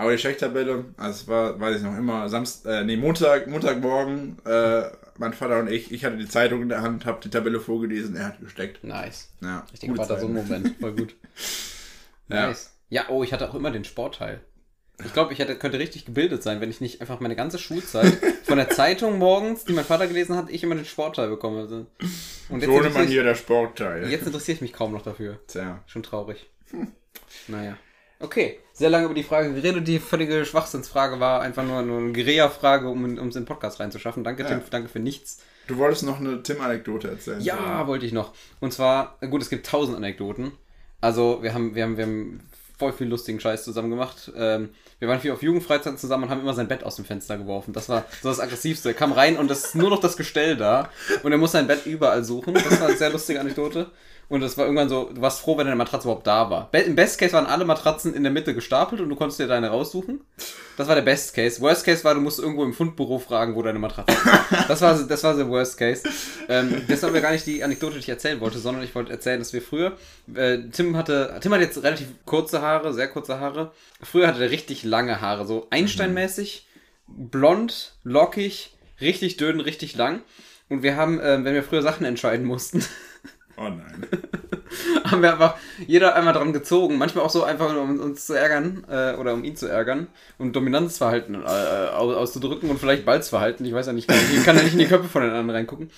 [0.00, 4.38] Aber die Stecktabelle, also es war, weiß ich noch immer, Samst, äh, nee, Montag, Montagmorgen,
[4.46, 4.84] äh,
[5.18, 8.16] mein Vater und ich, ich hatte die Zeitung in der Hand, habe die Tabelle vorgelesen,
[8.16, 8.82] er hat gesteckt.
[8.82, 9.28] Nice.
[9.42, 10.32] Ja, Ich denke, war da so ein.
[10.32, 10.76] Moment.
[10.80, 11.14] Voll gut.
[12.28, 12.46] Ja.
[12.46, 12.72] Nice.
[12.88, 14.40] Ja, oh, ich hatte auch immer den Sportteil.
[15.04, 18.16] Ich glaube, ich hätte, könnte richtig gebildet sein, wenn ich nicht einfach meine ganze Schulzeit
[18.44, 21.60] von der Zeitung morgens, die mein Vater gelesen hat, ich immer den Sportteil bekomme.
[21.62, 21.86] Also-
[22.48, 24.08] Und jetzt, So man hier der Sportteil.
[24.10, 25.40] jetzt interessiere ich mich kaum noch dafür.
[25.48, 25.82] Tja.
[25.86, 26.48] Schon traurig.
[27.48, 27.76] Naja.
[28.22, 29.88] Okay, sehr lange über die Frage geredet.
[29.88, 34.24] Die völlige Schwachsinnsfrage war einfach nur, nur eine Guerilla-Frage, um, es in den Podcast reinzuschaffen.
[34.24, 34.64] Danke, Tim, Ja.
[34.70, 35.38] danke für nichts.
[35.66, 37.40] Du wolltest noch eine Tim-Anekdote erzählen.
[37.40, 38.34] Ja, wollte ich noch.
[38.60, 40.52] Und zwar, gut, es gibt tausend Anekdoten.
[41.00, 42.40] Also, wir haben, wir haben, wir haben
[42.78, 44.32] voll viel lustigen Scheiß zusammen gemacht.
[44.36, 47.38] Ähm, wir waren viel auf Jugendfreizeit zusammen und haben immer sein Bett aus dem Fenster
[47.38, 47.72] geworfen.
[47.72, 48.90] Das war so das Aggressivste.
[48.90, 50.90] Er kam rein und es ist nur noch das Gestell da.
[51.22, 52.54] Und er muss sein Bett überall suchen.
[52.54, 53.90] Das war eine sehr lustige Anekdote.
[54.30, 56.70] Und es war irgendwann so, du warst froh, wenn deine Matratze überhaupt da war.
[56.72, 59.70] Im Best Case waren alle Matratzen in der Mitte gestapelt und du konntest dir deine
[59.70, 60.20] raussuchen.
[60.76, 61.60] Das war der Best Case.
[61.60, 64.68] Worst Case war, du musst irgendwo im Fundbüro fragen, wo deine Matratze ist.
[64.68, 66.08] Das war, das war der Worst Case.
[66.48, 69.10] Ähm, das war aber gar nicht die Anekdote, die ich erzählen wollte, sondern ich wollte
[69.10, 69.96] erzählen, dass wir früher,
[70.32, 73.72] äh, Tim hatte, Tim hat jetzt relativ kurze Haare, sehr kurze Haare.
[74.00, 76.68] Früher hatte er richtig lange Haare, so Einsteinmäßig,
[77.08, 80.22] blond, lockig, richtig dünn, richtig lang.
[80.68, 82.84] Und wir haben, äh, wenn wir früher Sachen entscheiden mussten,
[83.60, 84.06] Oh nein.
[85.04, 86.96] haben wir einfach jeder einmal dran gezogen.
[86.96, 90.06] Manchmal auch so einfach, um uns zu ärgern äh, oder um ihn zu ärgern
[90.38, 93.66] und Dominanzverhalten äh, aus, auszudrücken und vielleicht Balzverhalten.
[93.66, 95.90] Ich weiß ja nicht, ich kann ja nicht in die Köpfe von den anderen reingucken.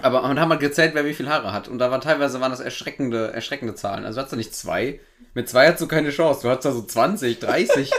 [0.00, 1.68] Aber und haben halt gezählt, wer wie viel Haare hat.
[1.68, 4.06] Und da war teilweise waren das erschreckende, erschreckende Zahlen.
[4.06, 5.00] Also du hattest da nicht zwei.
[5.34, 6.40] Mit zwei hast du keine Chance.
[6.42, 7.90] Du hattest da so 20, 30,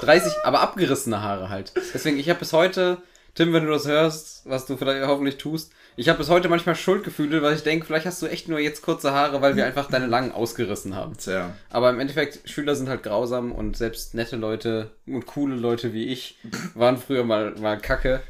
[0.00, 1.72] 30, aber abgerissene Haare halt.
[1.92, 2.98] Deswegen, ich habe bis heute,
[3.34, 6.76] Tim, wenn du das hörst, was du vielleicht hoffentlich tust, ich habe bis heute manchmal
[6.76, 9.90] Schuldgefühle, weil ich denke, vielleicht hast du echt nur jetzt kurze Haare, weil wir einfach
[9.90, 11.16] deine langen ausgerissen haben.
[11.16, 11.56] Tja.
[11.70, 16.06] Aber im Endeffekt, Schüler sind halt grausam und selbst nette Leute und coole Leute wie
[16.06, 16.38] ich
[16.74, 18.22] waren früher mal, mal kacke.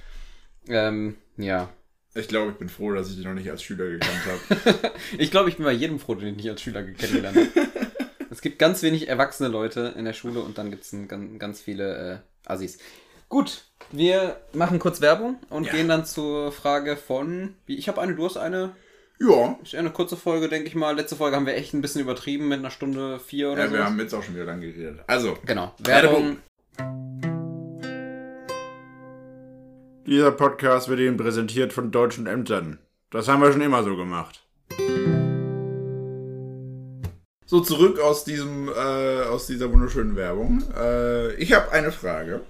[0.66, 1.68] Ähm, ja.
[2.14, 4.92] Ich glaube, ich bin froh, dass ich dich noch nicht als Schüler gekannt habe.
[5.18, 7.68] Ich glaube, ich bin bei jedem froh, den ich nicht als Schüler kennengelernt habe.
[8.30, 11.60] es gibt ganz wenig erwachsene Leute in der Schule und dann gibt es ganz, ganz
[11.60, 12.78] viele äh, Assis.
[13.28, 15.72] Gut, wir machen kurz Werbung und Ja.
[15.72, 17.54] gehen dann zur Frage von.
[17.66, 18.74] Wie, ich habe eine, du hast eine.
[19.20, 19.58] ja.
[19.62, 20.96] Ist eine kurze Folge, denke ich mal.
[20.96, 23.74] Letzte Folge haben wir echt ein bisschen übertrieben mit einer Stunde vier oder ja so.
[23.74, 25.00] wir haben jetzt auch schon wieder lang geredet.
[25.06, 25.74] Also, Genau.
[25.78, 26.38] Werbung.
[26.76, 27.16] Werbung.
[30.06, 32.78] dieser Podcast wird Ihnen präsentiert von deutschen Ämtern.
[33.10, 34.42] Das haben wir schon immer so gemacht.
[37.44, 40.62] So, zurück aus diesem, äh, aus dieser wunderschönen Werbung.
[40.78, 42.40] Äh, ich habe eine Frage.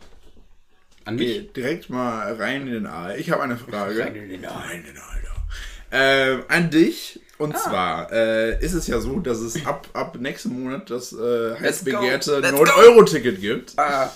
[1.09, 1.53] An Geh mich.
[1.55, 3.19] direkt mal rein in den Aal.
[3.19, 3.99] Ich habe eine Frage.
[4.01, 4.59] Rein in den Aal.
[4.69, 7.21] Rein in den Aal, äh, An dich.
[7.39, 7.59] Und Ah.
[7.59, 11.85] zwar äh, ist es ja so, dass es ab, ab nächsten Monat das äh, heiß
[11.85, 13.73] begehrte Let's 9-Euro-Ticket gibt.
[13.79, 14.13] Ah.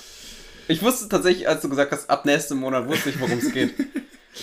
[0.68, 3.74] Ich wusste tatsächlich, als du gesagt hast, ab nächsten Monat wusste ich, worum es geht.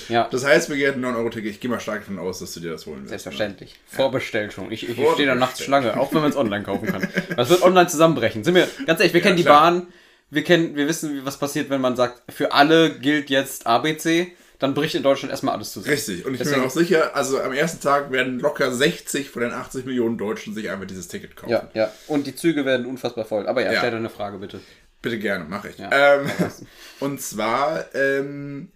[0.08, 1.50] Ja, Das heiß begehrte 9-Euro-Ticket.
[1.50, 3.10] Ich gehe mal stark davon aus, dass du dir das holen wirst.
[3.10, 3.76] selbstverständlich.
[3.88, 4.72] Vorbestellt schon.
[4.72, 5.14] Ich, ich Vorbestellt.
[5.16, 7.08] stehe da nachts Schlange, auch wenn man es online kaufen kann.
[7.36, 8.44] Das wird online zusammenbrechen.
[8.44, 9.62] Sind wir, ganz ehrlich, wir Ja, kennen die klar.
[9.62, 9.88] Bahn,
[10.32, 14.74] wir kennen, wir wissen, was passiert, wenn man sagt, für alle gilt jetzt ABC, dann
[14.74, 15.94] bricht in Deutschland erstmal alles zusammen.
[15.94, 16.26] Richtig.
[16.26, 19.42] Und ich bin Deswegen- mir auch sicher, also am ersten Tag werden locker 60 von
[19.42, 21.52] den 80 Millionen Deutschen sich einfach dieses Ticket kaufen.
[21.54, 21.92] Ja, ja.
[22.08, 23.48] Und die Züge werden unfassbar voll.
[23.48, 23.80] Aber ja, Ja.
[23.80, 24.60] stell deine Frage bitte.
[25.02, 25.78] Bitte gerne, mache ich.
[25.78, 26.30] Ja, ähm,
[27.00, 28.70] und zwar, ähm,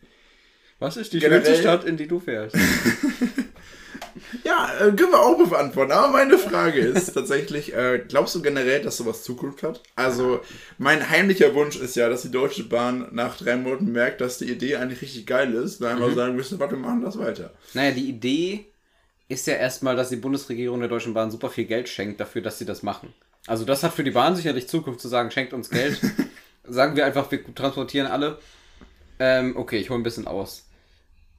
[0.80, 2.56] Was ist die schönste Stadt, in die du fährst?
[4.44, 5.92] ja, äh, können wir auch beantworten.
[5.92, 9.82] Aber meine Frage ist tatsächlich, äh, glaubst du generell, dass sowas Zukunft hat?
[9.96, 10.42] Also,
[10.78, 14.52] mein heimlicher Wunsch ist ja, dass die Deutsche Bahn nach drei Monaten merkt, dass die
[14.52, 15.82] Idee eigentlich richtig geil ist.
[15.82, 17.52] Und einfach sagen, wisst ihr was, wir machen das weiter.
[17.74, 18.66] Naja, die Idee
[19.30, 22.60] ist ja erstmal, dass die Bundesregierung der Deutschen Bahn super viel Geld schenkt dafür, dass
[22.60, 23.14] sie das machen.
[23.48, 26.00] Also das hat für die Bahn sicherlich Zukunft zu sagen, schenkt uns Geld.
[26.66, 28.40] Sagen wir einfach, wir transportieren alle.
[29.20, 30.66] Ähm, okay, ich hole ein bisschen aus.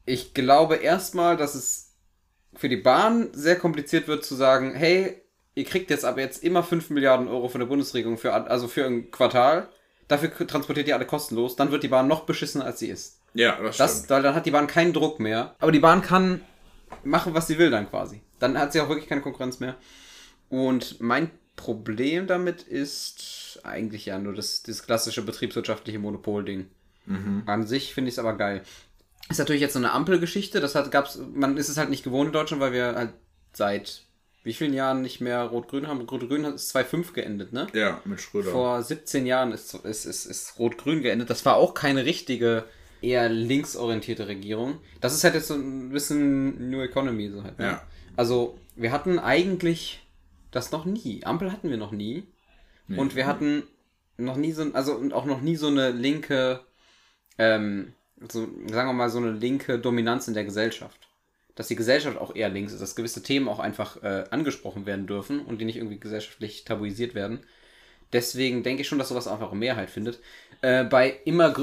[0.05, 1.94] Ich glaube erstmal, dass es
[2.57, 5.21] für die Bahn sehr kompliziert wird zu sagen, hey,
[5.55, 8.85] ihr kriegt jetzt aber jetzt immer 5 Milliarden Euro von der Bundesregierung für, also für
[8.87, 9.69] ein Quartal.
[10.09, 11.57] Dafür transportiert ihr alle kostenlos.
[11.57, 13.21] Dann wird die Bahn noch beschissener, als sie ist.
[13.35, 14.11] Ja, das, Das, stimmt.
[14.11, 15.55] weil dann hat die Bahn keinen Druck mehr.
[15.61, 16.41] Aber die Bahn kann
[17.03, 18.21] machen, was sie will dann quasi.
[18.39, 19.77] Dann hat sie auch wirklich keine Konkurrenz mehr.
[20.51, 26.67] Und mein Problem damit ist eigentlich ja nur das, das klassische betriebswirtschaftliche Monopol-Ding.
[27.47, 28.63] An sich finde ich es aber geil.
[29.31, 30.61] Ist natürlich jetzt so eine Ampelgeschichte.
[30.61, 33.15] Das hat, gab's, man ist es halt nicht gewohnt in Deutschland, weil wir halt
[33.53, 34.03] seit
[34.43, 36.03] wie vielen Jahren nicht mehr Rot-Grün haben.
[36.03, 37.67] Rot-Grün hat- ist 2.5 geendet, ne?
[37.73, 38.51] Ja, mit Schröder.
[38.51, 41.31] Vor 17 Jahren ist, ist, ist, ist Rot-Grün geendet.
[41.31, 42.65] Das war auch keine richtige,
[43.01, 44.81] eher linksorientierte Regierung.
[45.01, 47.31] Das ist halt jetzt so ein bisschen New Economy.
[47.31, 47.65] So halt, ne?
[47.67, 47.83] Ja.
[48.17, 50.03] Also, wir hatten eigentlich
[50.51, 51.25] das noch nie.
[51.25, 52.25] Ampel hatten wir noch nie.
[52.99, 53.63] Und wir hatten
[54.19, 56.61] noch nie so, also und auch noch nie so eine linke,
[57.39, 57.95] ähm,
[58.31, 61.09] so, sagen wir mal, so eine linke Dominanz in der Gesellschaft.
[61.57, 65.07] Dass die Gesellschaft auch eher links ist, dass gewisse Themen auch einfach äh, angesprochen werden
[65.07, 67.41] dürfen und die nicht irgendwie gesellschaftlich tabuisiert werden.
[68.13, 70.21] Deswegen denke ich schon, dass sowas einfach eine Mehrheit findet.
[70.63, 71.55] Äh, bei immer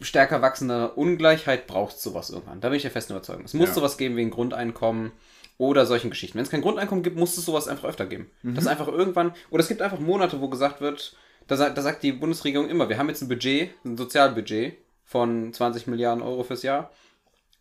[0.00, 2.60] stärker wachsender Ungleichheit braucht es sowas irgendwann.
[2.60, 3.44] Da bin ich der festen Überzeugung.
[3.44, 3.74] Es muss Ja.
[3.74, 5.12] sowas geben wegen Grundeinkommen
[5.58, 6.36] oder solchen Geschichten.
[6.38, 8.30] Wenn es kein Grundeinkommen gibt, muss es sowas einfach öfter geben.
[8.42, 11.16] Das einfach irgendwann, oder es gibt einfach Monate, wo gesagt wird,
[11.46, 14.76] da, sagt- da sagt die Bundesregierung immer, wir haben jetzt ein Budget, ein Sozialbudget
[15.14, 16.90] von 20 Milliarden Euro fürs Jahr.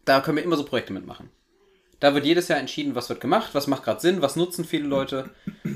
[0.05, 1.29] Da können wir immer so Projekte mitmachen.
[1.99, 4.87] Da wird jedes Jahr entschieden, was wird gemacht, was macht gerade Sinn, was nutzen viele
[4.87, 5.29] Leute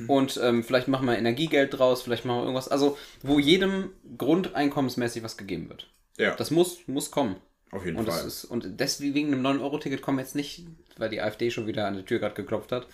[0.07, 2.67] und ähm, vielleicht machen wir Energiegeld draus, vielleicht machen wir irgendwas.
[2.67, 5.87] Also, wo jedem grundeinkommensmäßig was gegeben wird.
[6.17, 7.35] Ja, Das muss, muss kommen.
[7.69, 8.25] auf jeden Und, Fall.
[8.25, 10.65] ist, und deswegen wegen einem 9-Euro-Ticket kommen jetzt nicht,
[10.97, 12.87] weil die AfD schon wieder an der Tür gerade geklopft hat,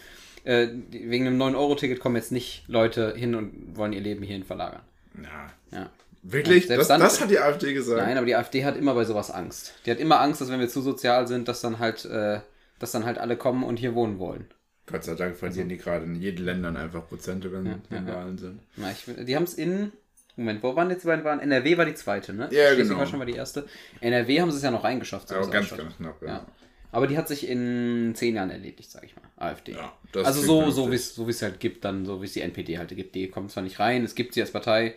[0.43, 4.81] äh, wegen einem 9-Euro-Ticket kommen jetzt nicht Leute hin und wollen ihr Leben hierhin verlagern.
[5.23, 5.79] Ja.
[5.79, 5.89] Ja.
[6.23, 6.67] Wirklich?
[6.67, 8.01] Das, dann- das hat die AfD gesagt.
[8.01, 9.73] Nein, aber die AfD hat immer bei sowas Angst.
[9.85, 12.39] Die hat immer Angst, dass wenn wir zu sozial sind, dass dann halt, äh,
[12.79, 14.47] dass dann halt alle kommen und hier wohnen wollen.
[14.85, 18.15] Gott sei Dank verlieren die gerade in jeden Ländern einfach Prozente, wenn ja, wenn ja.
[18.15, 18.61] Wahlen sind.
[18.77, 19.91] Na, ich, die haben es in.
[20.35, 21.23] Moment, wo waren jetzt die beiden?
[21.23, 21.39] Waren?
[21.39, 22.49] NRW war die zweite, ne?
[22.51, 22.75] Ja, genau.
[22.75, 23.65] Schleswig-Holstein war die erste.
[24.01, 25.27] NRW haben sie es ja noch reingeschafft.
[25.29, 25.77] so Aber ganz, schon.
[25.77, 26.27] ganz knapp, ja.
[26.27, 26.45] Ja.
[26.91, 29.23] Aber die hat sich in zehn Jahren erledigt, sag ich mal.
[29.37, 29.73] AfD.
[29.73, 32.25] Ja, das also so, so wie es so wie es halt gibt, dann so wie
[32.25, 33.15] es die NPD halt gibt.
[33.15, 34.95] Die kommt zwar nicht rein, es gibt sie als Partei,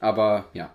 [0.00, 0.74] aber ja.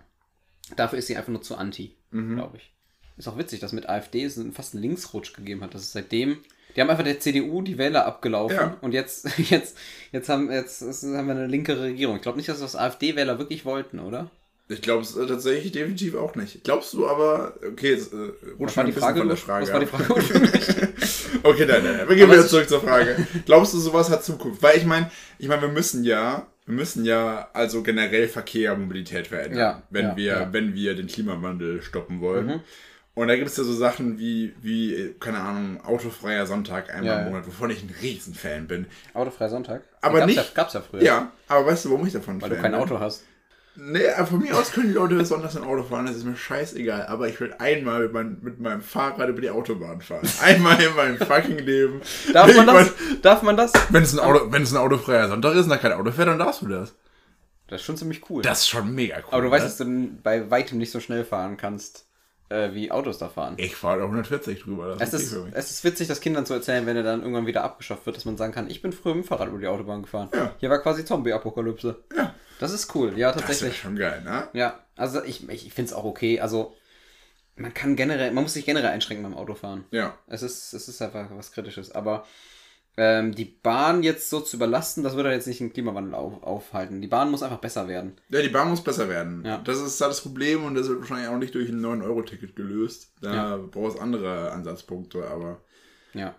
[0.77, 2.35] Dafür ist sie einfach nur zu anti, Mhm.
[2.35, 2.71] glaube ich.
[3.17, 5.73] Ist auch witzig, dass mit AfD es fast einen Linksrutsch gegeben hat.
[5.73, 6.37] Das ist seitdem.
[6.75, 8.77] Die haben einfach der CDU die Wähler abgelaufen Ja.
[8.81, 9.77] und jetzt, jetzt,
[10.11, 12.15] jetzt haben, jetzt haben wir eine linke Regierung.
[12.17, 14.29] Ich glaube nicht, dass das AfD-Wähler wirklich wollten, oder?
[14.67, 16.63] Ich glaube es äh, tatsächlich definitiv auch nicht.
[16.63, 19.19] Glaubst du aber, okay, jetzt äh, war wir die ein Frage?
[19.19, 19.37] von der?
[19.37, 19.65] Frage.
[19.67, 19.85] Was war die.
[19.85, 20.93] Frage?
[21.43, 22.09] Okay, nein, nein, nein.
[22.09, 23.27] Wir gehen Aber wieder zurück zur Frage.
[23.45, 24.63] Glaubst du, sowas hat Zukunft?
[24.63, 29.27] Weil ich meine, ich meine, wir müssen ja, wir müssen ja also generell Verkehr, Mobilität
[29.27, 30.45] verändern, Ja, wenn ja, wir, ja.
[30.45, 30.53] Mhm.
[30.53, 32.61] wenn wir den Klimawandel stoppen wollen.
[33.13, 37.29] Und da gibt es ja so Sachen wie, wie, keine Ahnung, autofreier Sonntag einmal im.
[37.29, 38.87] Monat, wovon ich ein Riesenfan bin.
[39.13, 39.83] Autofreier Sonntag?
[40.01, 41.01] Aber gab's nicht- Ja, gab's ja früher.
[41.01, 42.81] Ja, aber weißt du, warum ich davon Weil du kein bin?
[42.81, 43.23] Auto hast.
[43.77, 47.07] Nee, von mir aus können die Leute sonntags ein Auto fahren, das ist mir scheißegal.
[47.07, 50.27] Aber ich will einmal mit, mein, mit meinem Fahrrad über die Autobahn fahren.
[50.41, 52.01] Einmal in meinem fucking Leben.
[52.31, 52.75] Darf man das?
[52.75, 53.73] mein, Darf man das?
[53.89, 56.29] Wenn es ein, Auto, wenn es ein autofreier Sonntag ist und da kein Auto fährt,
[56.29, 56.95] dann darfst du das.
[57.67, 58.41] Das ist schon ziemlich cool.
[58.43, 59.31] Das ist schon mega cool.
[59.31, 59.69] Aber du weißt, ne?
[59.69, 62.05] dass du bei weitem nicht so schnell fahren kannst,
[62.49, 63.55] äh, wie Autos da fahren.
[63.57, 64.95] Ich fahre da 140 drüber.
[64.97, 67.47] Das Es ist okay es ist witzig, das Kindern zu erzählen, wenn er dann irgendwann
[67.47, 69.67] wieder abgeschafft wird, dass man sagen kann, ich bin früher mit dem Fahrrad über die
[69.67, 70.29] Autobahn gefahren.
[70.33, 70.53] Ja.
[70.59, 71.97] Hier war quasi Zombie-Apokalypse.
[72.15, 72.33] Ja.
[72.59, 73.79] Das ist cool, ja, Das ist tatsächlich.
[73.81, 74.47] schon geil, ne?
[74.53, 76.39] Ja, also ich, ich, ich finde es auch okay.
[76.39, 76.73] Also,
[77.57, 79.85] man kann generell, man muss sich generell einschränken beim Autofahren.
[79.91, 80.17] Ja.
[80.27, 81.91] Es ist, es ist einfach was Kritisches.
[81.91, 82.25] Aber
[82.97, 87.01] ähm, die Bahn jetzt so zu überlasten, das würde jetzt nicht den Klimawandel auf, aufhalten.
[87.01, 88.13] Die Bahn muss einfach besser werden.
[88.29, 89.43] Ja, die Bahn muss besser werden.
[89.45, 89.57] Ja.
[89.57, 93.13] Das ist da das Problem und das wird wahrscheinlich auch nicht durch ein 9-Euro-Ticket gelöst.
[93.21, 93.57] Da Ja.
[93.57, 95.61] brauchst andere Ansatzpunkte, aber
[96.13, 96.35] Ja.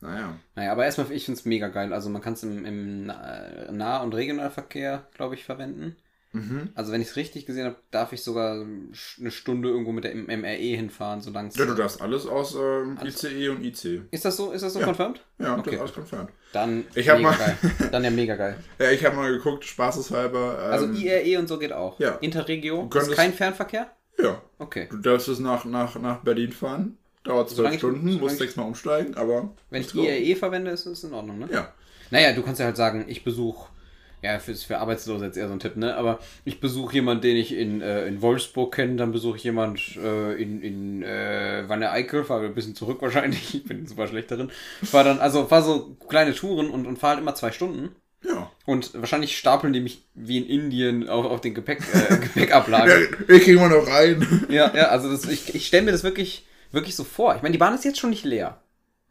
[0.00, 0.34] naja.
[0.56, 1.92] Naja, aber erstmal, ich finde es mega geil.
[1.92, 5.96] Also man kann es im, im Nah- Nah- und Regionalverkehr, glaube ich, verwenden.
[6.32, 6.70] Mhm.
[6.76, 10.14] Also wenn ich es richtig gesehen habe, darf ich sogar eine Stunde irgendwo mit der
[10.14, 11.56] MRE hinfahren, solange es...
[11.56, 14.02] Ja, du darfst alles aus ähm, Alles- ICE und IC.
[14.12, 14.52] Ist das so?
[14.52, 14.86] Ist das so Ja.
[14.86, 15.20] confirmed?
[15.38, 15.74] Ja, das Okay.
[15.74, 16.28] ist alles confirmed.
[16.52, 17.56] Dann Ich mega mal- geil.
[17.90, 18.56] Dann ja mega geil.
[18.78, 20.58] Ja, ich habe mal geguckt, spaßeshalber.
[20.66, 21.98] Ähm, Also IRE und so geht auch.
[21.98, 22.12] ja.
[22.20, 22.76] Interregio.
[22.76, 23.90] Du Ist könntest- kein Fernverkehr?
[24.22, 24.86] Ja, Okay.
[24.90, 26.96] du darfst es nach, nach, nach Berlin fahren.
[27.24, 29.50] Dauert zwölf ich- Stunden, solange musst ich- sechsmal umsteigen, aber.
[29.70, 29.94] Wenn ich.
[29.94, 31.48] IRE verwende, ist es in Ordnung, ne?
[31.52, 31.72] Ja.
[32.10, 33.68] Naja, du kannst ja halt sagen, ich besuche,
[34.22, 35.96] ja, für, für Arbeitslose jetzt eher so ein Tipp, ne?
[35.96, 39.80] Aber ich besuche jemanden, den ich in, äh, in Wolfsburg kenne, dann besuche ich jemanden
[40.02, 44.30] äh, in, in äh, Wanne Eickel, fahre ein bisschen zurück wahrscheinlich, ich bin super schlecht
[44.30, 44.50] darin.
[44.82, 47.94] Fahr dann, also fahr so kleine Touren und, und fahr halt immer zwei Stunden.
[48.22, 48.50] Ja.
[48.66, 53.08] Und wahrscheinlich stapeln die mich wie in Indien auf, auf den Gepäck, äh, Gepäckablage.
[53.26, 54.26] ja ich kriegen wir noch rein.
[54.50, 57.34] Ja, ja, also das, ich, ich stelle mir das wirklich, wirklich so vor.
[57.36, 58.60] Ich meine, die Bahn ist jetzt schon nicht leer.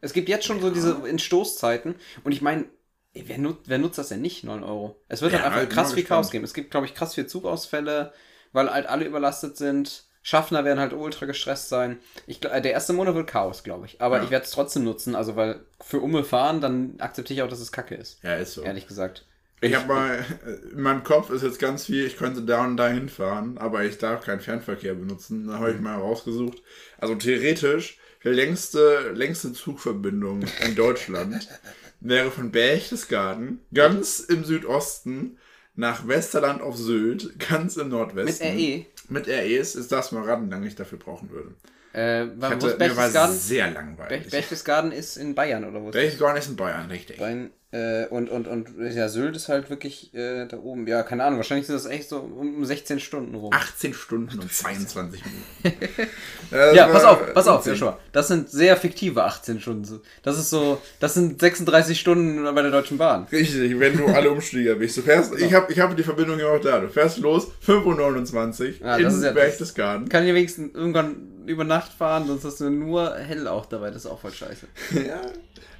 [0.00, 1.94] Es gibt jetzt schon so diese Entstoßzeiten.
[2.24, 2.66] Und ich meine,
[3.14, 4.96] wer, nut, wer nutzt das denn nicht, 9 Euro?
[5.08, 6.44] Es wird Ja, halt einfach krass viel Chaos geben.
[6.44, 8.12] Es gibt, glaube ich, krass viel Zugausfälle,
[8.52, 10.04] weil halt alle überlastet sind.
[10.22, 11.98] Schaffner werden halt ultra gestresst sein.
[12.26, 14.00] Ich, äh, der erste Monat wird Chaos, glaube ich.
[14.02, 14.24] Aber Ja.
[14.24, 17.60] ich werde es trotzdem nutzen, also weil für Umme fahren, dann akzeptiere ich auch, dass
[17.60, 18.22] es kacke ist.
[18.22, 18.62] Ja, ist so.
[18.62, 19.24] Ehrlich gesagt.
[19.62, 22.76] Ich habe mal, äh, in meinem Kopf ist jetzt ganz viel, ich könnte da und
[22.76, 25.46] dahin fahren, aber ich darf keinen Fernverkehr benutzen.
[25.46, 25.58] Da Mhm.
[25.58, 26.62] habe ich mal rausgesucht.
[26.98, 31.48] Also theoretisch, die längste, längste Zugverbindung in Deutschland
[32.00, 35.38] wäre von Berchtesgaden ganz im Südosten
[35.76, 38.46] nach Westerland auf Sylt, ganz im Mit Nordwesten.
[38.46, 38.86] RE.
[39.08, 41.54] Mit REs ist das mal raten, lange ich dafür brauchen würde.
[41.92, 43.36] Äh, Ich war, wo hatte, ist mir war Berchtesgaden?
[43.36, 44.30] sehr langweilig.
[44.30, 45.92] Berchtesgaden ist in Bayern, oder wo ist?
[45.92, 47.18] Berchtesgaden ist in Bayern, richtig.
[47.18, 50.88] Bayern Äh, und, und, und ja, Sylt ist halt wirklich äh, da oben.
[50.88, 53.52] Ja, keine Ahnung, wahrscheinlich sind das echt so um 16 Stunden rum.
[53.52, 55.80] 18 Stunden und 22 Minuten.
[56.50, 57.64] Ja, war pass auf, pass auf.
[57.66, 57.96] Joshua.
[58.10, 60.00] Das sind sehr fiktive 18 Stunden.
[60.24, 63.28] Das ist so, das sind 36 Stunden bei der Deutschen Bahn.
[63.30, 64.96] Richtig, wenn du alle Umsteiger bist.
[64.96, 66.80] Du fährst, ich habe ich hab die Verbindung ja auch da.
[66.80, 70.08] Du fährst los, 5.29 Uhr Ja, in das ist ja- Berchtesgaden.
[70.08, 73.90] Kann ich wenigstens irgendwann über Nacht fahren, sonst hast du nur hell auch dabei.
[73.90, 74.66] Das ist auch voll scheiße.
[75.06, 75.20] Ja.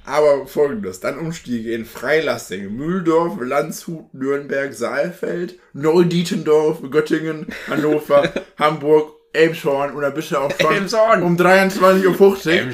[0.05, 9.93] Aber folgendes, dann Umstiege in Freilassing, Mühldorf, Landshut, Nürnberg, Saalfeld, Neudietendorf, Göttingen, Hannover, Hamburg, Elmshorn
[9.93, 11.23] und dann bist du auch schon Elmshorn.
[11.23, 12.05] um 23.50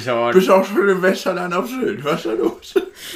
[0.08, 2.02] Uhr bist du auch schon im Westerland auf Sylt.
[2.04, 2.74] Was ist da los?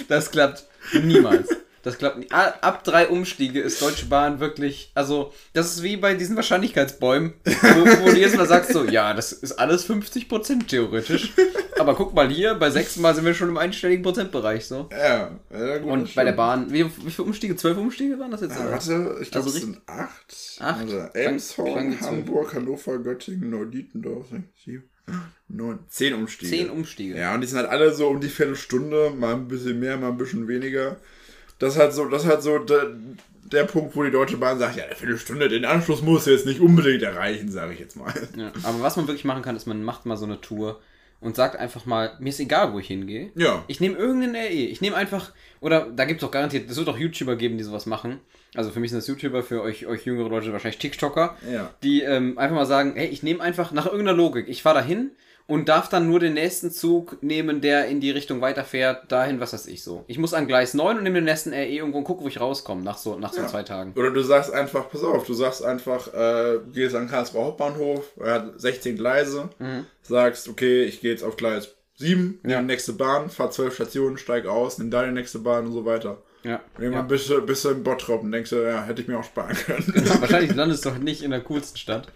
[0.08, 1.48] Das klappt niemals.
[1.82, 2.32] Das klappt.
[2.32, 7.34] A- Ab drei Umstiege ist Deutsche Bahn wirklich, also das ist wie bei diesen Wahrscheinlichkeitsbäumen,
[7.44, 7.50] wo,
[8.04, 11.32] wo du jetzt mal sagst so, ja, das ist alles 50% theoretisch,
[11.78, 14.88] aber guck mal hier, bei sechs Mal sind wir schon im einstelligen Prozentbereich so.
[14.92, 16.32] Ja, ja gut, Und bei der.
[16.32, 17.56] Bahn, wie, wie viele Umstiege?
[17.56, 18.54] Zwölf Umstiege waren das jetzt?
[18.54, 18.70] Ja, oder?
[18.72, 20.56] warte, ich glaube, Also es sind acht.
[20.60, 20.80] Acht?
[20.80, 22.00] Also Elmshorn.
[22.00, 24.26] Hamburg, Hannover, Göttingen, Neudietendorf,
[24.64, 24.88] sieben,
[25.48, 26.50] neun, zehn Umstiege.
[26.50, 27.18] Zehn Umstiege.
[27.18, 30.08] Ja, und die sind halt alle so um die Viertelstunde, mal ein bisschen mehr, mal
[30.10, 30.96] ein bisschen weniger.
[31.62, 32.90] Das ist halt so, das ist halt so der,
[33.44, 36.60] der Punkt, wo die Deutsche Bahn sagt, ja, eine Viertelstunde, den Anschluss muss jetzt nicht
[36.60, 38.12] unbedingt erreichen, sage ich jetzt mal.
[38.36, 40.80] Ja, aber was man wirklich machen kann, ist, man macht mal so eine Tour
[41.20, 43.30] und sagt einfach mal, mir ist egal, wo ich hingehe.
[43.36, 43.62] Ja.
[43.68, 44.48] Ich nehme irgendeinen RE.
[44.48, 47.64] Ich nehme einfach, oder da gibt es auch garantiert, es wird auch YouTuber geben, die
[47.64, 48.18] sowas machen.
[48.56, 51.70] Also für mich sind das YouTuber, für euch, euch jüngere Leute wahrscheinlich TikToker, Ja.
[51.84, 55.12] die ähm, einfach mal sagen, hey, ich nehme einfach nach irgendeiner Logik, ich fahre dahin
[55.46, 59.52] und darf dann nur den nächsten Zug nehmen, der in die Richtung weiterfährt, dahin, was
[59.52, 60.04] weiß ich so.
[60.06, 62.40] Ich muss an Gleis 9 und nehme den nächsten RE irgendwo und gucke, wo ich
[62.40, 63.46] rauskomme, nach so, nach so Ja.
[63.48, 63.92] zwei Tagen.
[63.96, 68.32] Oder du sagst einfach, pass auf, du sagst einfach, äh, gehst an Karlsruher Hauptbahnhof, er
[68.34, 69.48] hat 16 Gleise,
[70.02, 72.60] sagst, okay, ich gehe jetzt auf Gleis 7, Ja.
[72.60, 75.84] die nächste Bahn, fahr 12 Stationen, steig aus, nimm da die nächste Bahn und so
[75.84, 76.18] weiter.
[76.44, 76.60] Ja.
[76.76, 79.22] Irgendwann bist, du, bist du im Bottrop und denkst du, ja, hätte ich mir auch
[79.24, 79.92] sparen können.
[80.04, 80.20] ja.
[80.20, 82.08] Wahrscheinlich landest du doch nicht in der coolsten Stadt,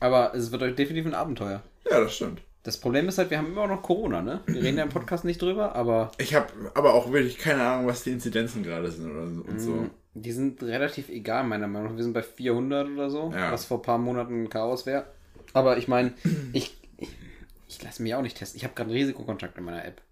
[0.00, 1.62] aber es wird euch definitiv ein Abenteuer.
[1.88, 2.40] ja, das stimmt.
[2.68, 4.42] Das Problem ist halt, wir haben immer noch Corona, ne?
[4.46, 7.86] Wir reden ja im Podcast nicht drüber, aber Ich habe aber auch wirklich keine Ahnung,
[7.86, 9.40] was die Inzidenzen gerade sind oder so.
[9.40, 9.86] Und so.
[10.12, 11.96] die sind relativ egal, meiner Meinung nach.
[11.96, 13.52] Wir sind bei 400 oder so, Ja.
[13.52, 15.06] was vor ein paar Monaten ein Chaos wäre.
[15.54, 16.12] Aber ich meine,
[16.52, 17.08] ich, ich,
[17.68, 18.58] ich lasse mich auch nicht testen.
[18.58, 20.02] Ich habe gerade Risikokontakt in meiner App.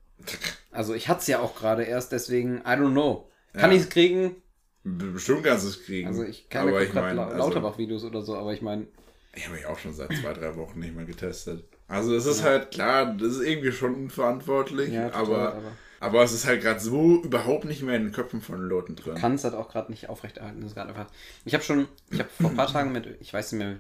[0.73, 3.29] Also ich hatte es ja auch gerade erst, deswegen, I don't know.
[3.53, 3.77] Kann Ja.
[3.77, 4.35] ich es kriegen?
[4.83, 6.09] Be- Bestimmt kannst du es kriegen.
[6.09, 8.87] Also ich kann aber ich gerade meine, La also, Lauterbach-Videos oder so, aber ich meine,
[9.35, 11.65] ich habe mich auch schon seit zwei, drei Wochen nicht mehr getestet.
[11.89, 16.23] Also es ist halt klar, das ist irgendwie schon unverantwortlich, Ja, total, aber, aber- aber
[16.25, 19.15] es ist halt gerade so überhaupt nicht mehr in den Köpfen von den Leuten drin.
[19.15, 20.61] kann es halt auch gerade nicht aufrechterhalten.
[20.61, 21.07] Das ist gerade einfach.
[21.45, 23.77] Ich habe schon, ich habe vor ein paar Tagen mit, ich weiß nicht mehr,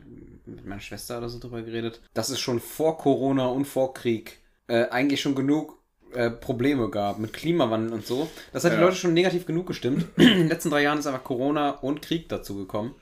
[0.47, 4.38] mit meiner Schwester oder so drüber geredet, dass es schon vor Corona und vor Krieg
[4.69, 5.77] äh, eigentlich schon genug
[6.14, 8.29] äh, Probleme gab mit Klimawandel und so.
[8.53, 8.83] Das hat die Ja.
[8.83, 10.07] Leute schon negativ genug gestimmt.
[10.16, 12.95] In den letzten drei Jahren ist einfach Corona und Krieg dazu gekommen.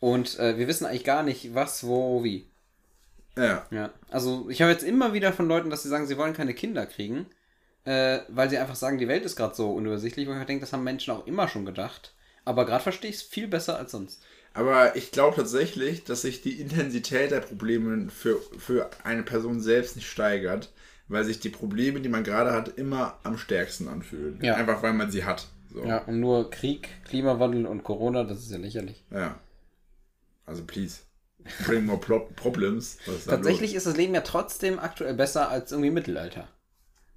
[0.00, 2.46] Und äh, wir wissen eigentlich gar nicht, was, wo, wie.
[3.36, 3.66] Ja.
[3.70, 6.54] Ja, also ich habe jetzt immer wieder von Leuten, dass sie sagen, sie wollen keine
[6.54, 7.26] Kinder kriegen,
[7.84, 10.72] äh, weil sie einfach sagen, die Welt ist gerade so unübersichtlich, wo ich denke, das
[10.72, 12.14] haben Menschen auch immer schon gedacht.
[12.44, 14.22] Aber gerade verstehe ich es viel besser als sonst.
[14.52, 19.96] Aber ich glaube tatsächlich, dass sich die Intensität der Probleme für, für eine Person selbst
[19.96, 20.70] nicht steigert,
[21.08, 24.38] weil sich die Probleme, die man gerade hat, immer am stärksten anfühlen.
[24.42, 24.54] Ja.
[24.54, 25.48] Einfach weil man sie hat.
[25.72, 25.84] So.
[25.84, 29.02] Ja, und nur Krieg, Klimawandel und Corona, das ist ja lächerlich.
[29.10, 29.40] Ja.
[30.46, 31.00] Also please.
[31.66, 32.96] Bring more pro problems.
[33.06, 36.48] Ist da Tatsächlich ist das Leben ja trotzdem aktuell besser als irgendwie im Mittelalter.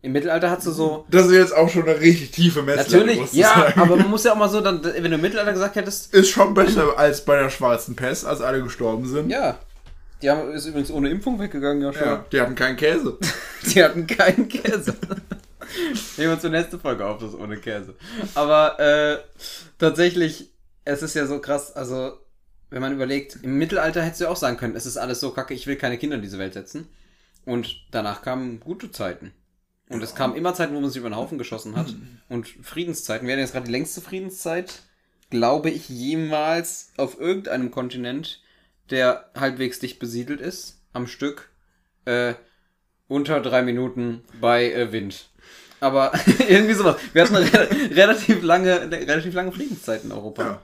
[0.02, 1.06] Im Mittelalter hast du so.
[1.10, 2.98] Das ist jetzt auch schon eine richtig tiefe Messlatte.
[2.98, 5.76] Natürlich, ja, aber man muss ja auch mal so, dann, wenn du im Mittelalter gesagt
[5.76, 9.30] hättest, Ist schon besser als bei der schwarzen Pest, als alle gestorben sind.
[9.30, 9.58] ja,
[10.22, 12.08] die haben, ist übrigens ohne Impfung weggegangen, ja schon.
[12.08, 13.18] Ja, die hatten keinen Käse.
[13.66, 14.96] Die hatten keinen Käse.
[16.16, 17.96] Nehmen wir uns zur nächsten Folge auf, das ohne Käse.
[18.34, 19.18] Aber äh,
[19.78, 20.52] tatsächlich,
[20.86, 22.14] es ist ja so krass, also
[22.70, 25.54] wenn man überlegt, im Mittelalter hättest du auch sagen können, es ist alles so kacke,
[25.54, 26.88] ich will keine Kinder in diese Welt setzen.
[27.46, 29.32] Und danach kamen gute Zeiten.
[29.90, 31.96] Und es kamen immer Zeiten, wo man sich über den Haufen geschossen hat.
[32.30, 33.26] Und Friedenszeiten.
[33.26, 34.82] Wir hatten jetzt gerade die längste Friedenszeit,
[35.30, 38.42] glaube ich, jemals auf irgendeinem Kontinent,
[38.90, 41.50] der halbwegs dicht besiedelt ist, am Stück.
[42.06, 42.34] Äh,
[43.08, 45.30] unter drei Minuten bei äh, Wind.
[45.80, 46.12] Aber
[46.50, 46.98] irgendwie sowas.
[47.14, 50.44] Wir hatten eine re relativ lange, relativ lange Friedenszeit in Europa.
[50.44, 50.62] Ja.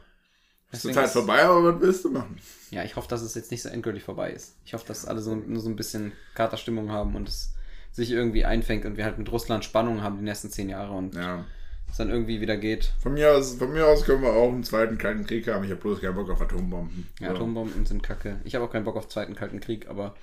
[0.73, 2.37] Ist die Zeit ist- vorbei, aber was willst du machen?
[2.71, 4.55] Ja, ich hoffe, dass es jetzt nicht so endgültig vorbei ist.
[4.65, 7.53] Ich hoffe, dass alle so, nur so ein bisschen Katerstimmung haben und es
[7.91, 11.13] sich irgendwie einfängt und wir halt mit Russland Spannung haben die nächsten zehn Jahre und
[11.13, 11.45] Ja.
[11.91, 12.91] es dann irgendwie wieder geht.
[12.99, 15.63] Von mir aus, von mir aus können wir auch einen zweiten kalten Krieg haben.
[15.63, 17.07] Ich habe bloß keinen Bock auf Atombomben.
[17.19, 17.35] Ja, So.
[17.35, 18.39] Atombomben sind kacke.
[18.43, 20.15] Ich habe auch keinen Bock auf zweiten Kalten Krieg, aber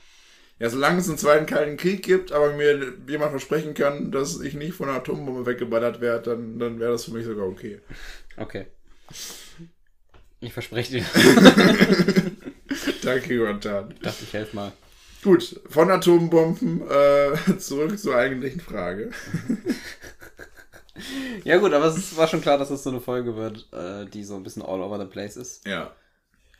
[0.58, 4.54] Ja, solange es einen zweiten Kalten Krieg gibt, aber mir jemand versprechen kann, dass ich
[4.54, 7.80] nicht von einer Atombombe weggeballert werde, dann, dann wäre das für mich sogar okay.
[8.36, 8.66] Okay.
[10.40, 11.05] Ich verspreche dir.
[13.03, 13.90] Danke, Jonathan.
[13.92, 14.72] Ich dachte, ich helfe mal.
[15.22, 19.11] Gut, von Atombomben äh, zurück zur eigentlichen Frage.
[21.44, 24.22] Ja gut, aber es war schon klar, dass es so eine Folge wird, äh, die
[24.22, 25.66] so ein bisschen all over the place ist.
[25.66, 25.94] Ja.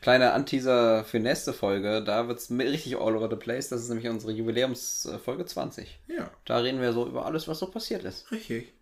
[0.01, 3.69] Kleiner Anteaser für nächste Folge, da wird es richtig all over the place.
[3.69, 5.99] Das ist nämlich unsere Jubiläumsfolge 20.
[6.07, 8.31] Ja, Da reden wir so über alles, was so passiert ist.
[8.31, 8.73] richtig.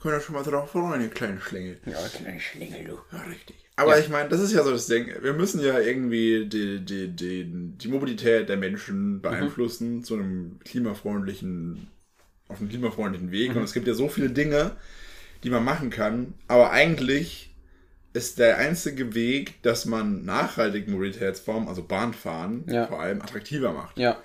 [0.00, 1.78] Können wir schon mal drauf freuen, ihr kleinen Schlingel.
[1.84, 2.98] Ja, kleine Schlingel, du.
[3.14, 3.56] Ja, richtig.
[3.76, 4.02] Aber Ja.
[4.02, 5.06] ich meine, das ist ja so das Ding.
[5.22, 11.88] Wir müssen ja irgendwie die, die, die, die Mobilität der Menschen beeinflussen zu einem klimafreundlichen,
[12.48, 13.56] auf einem klimafreundlichen Weg.
[13.56, 14.72] Und es gibt ja so viele Dinge,
[15.42, 16.34] die man machen kann.
[16.48, 17.54] Aber eigentlich
[18.12, 22.86] ist der einzige Weg, dass man nachhaltige Mobilitätsformen, also Bahnfahren, Ja.
[22.86, 23.98] vor allem attraktiver macht.
[23.98, 24.22] Ja,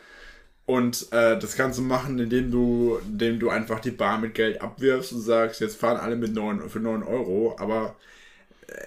[0.66, 4.62] Und äh, das kannst du machen, indem du, indem du einfach die Bahn mit Geld
[4.62, 7.56] abwirfst und sagst, jetzt fahren alle mit 9, für 9 Euro.
[7.58, 7.96] Aber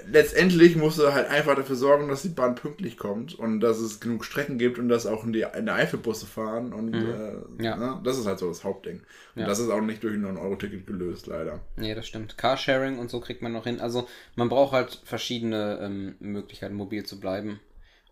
[0.06, 4.00] letztendlich musst du halt einfach dafür sorgen, dass die Bahn pünktlich kommt und dass es
[4.00, 6.72] genug Strecken gibt und dass auch in, die, in der Eifelbusse fahren.
[6.72, 7.76] Und äh, Ja.
[7.76, 9.00] ne, das ist halt so das Hauptding.
[9.34, 9.46] Und Ja.
[9.46, 11.60] das ist auch nicht durch ein 9-Euro-Ticket gelöst, leider.
[11.76, 12.36] nee, das stimmt.
[12.36, 13.80] Carsharing und so kriegt man noch hin.
[13.80, 17.60] Also man braucht halt verschiedene ähm, Möglichkeiten, mobil zu bleiben.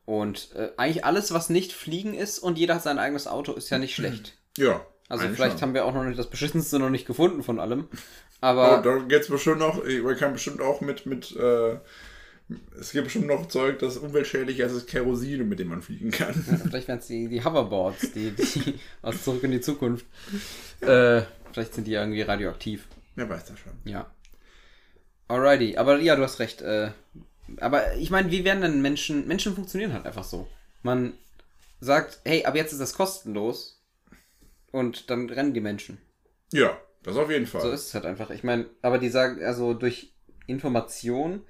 [0.05, 3.69] Und äh, eigentlich alles, was nicht fliegen ist und jeder hat sein eigenes Auto, ist
[3.71, 4.39] ja nicht schlecht.
[4.57, 4.87] Ja.
[5.11, 5.69] Also vielleicht schon.
[5.69, 7.89] haben wir auch noch nicht das beschissenste noch nicht gefunden von allem.
[8.41, 11.77] Oh, Aber da geht's bestimmt noch, man kann bestimmt auch mit, mit äh,
[12.81, 16.35] es gibt bestimmt noch Zeug, das umweltschädlicher ist als Kerosin, mit dem man fliegen kann.
[16.35, 20.07] vielleicht wären es die, die Hoverboards, die, die aus Zurück in die Zukunft.
[20.81, 21.23] Äh,
[21.53, 22.87] vielleicht sind die ja irgendwie radioaktiv.
[23.17, 23.73] Wer weiß das schon.
[23.85, 24.11] Ja.
[25.27, 26.63] Alrighty, aber ja, du hast recht.
[26.63, 26.93] Äh,
[27.61, 29.27] aber ich meine, wie werden denn Menschen.
[29.27, 30.49] Menschen funktionieren halt einfach so.
[30.83, 31.15] Man
[31.81, 33.83] sagt, hey, ab jetzt ist das kostenlos.
[34.71, 35.99] Und dann rennen die Menschen.
[36.53, 37.61] Ja, das auf jeden Fall.
[37.63, 38.31] So ist es halt einfach.
[38.31, 40.13] Ich meine, aber die sagen, also durch
[40.47, 41.43] Information.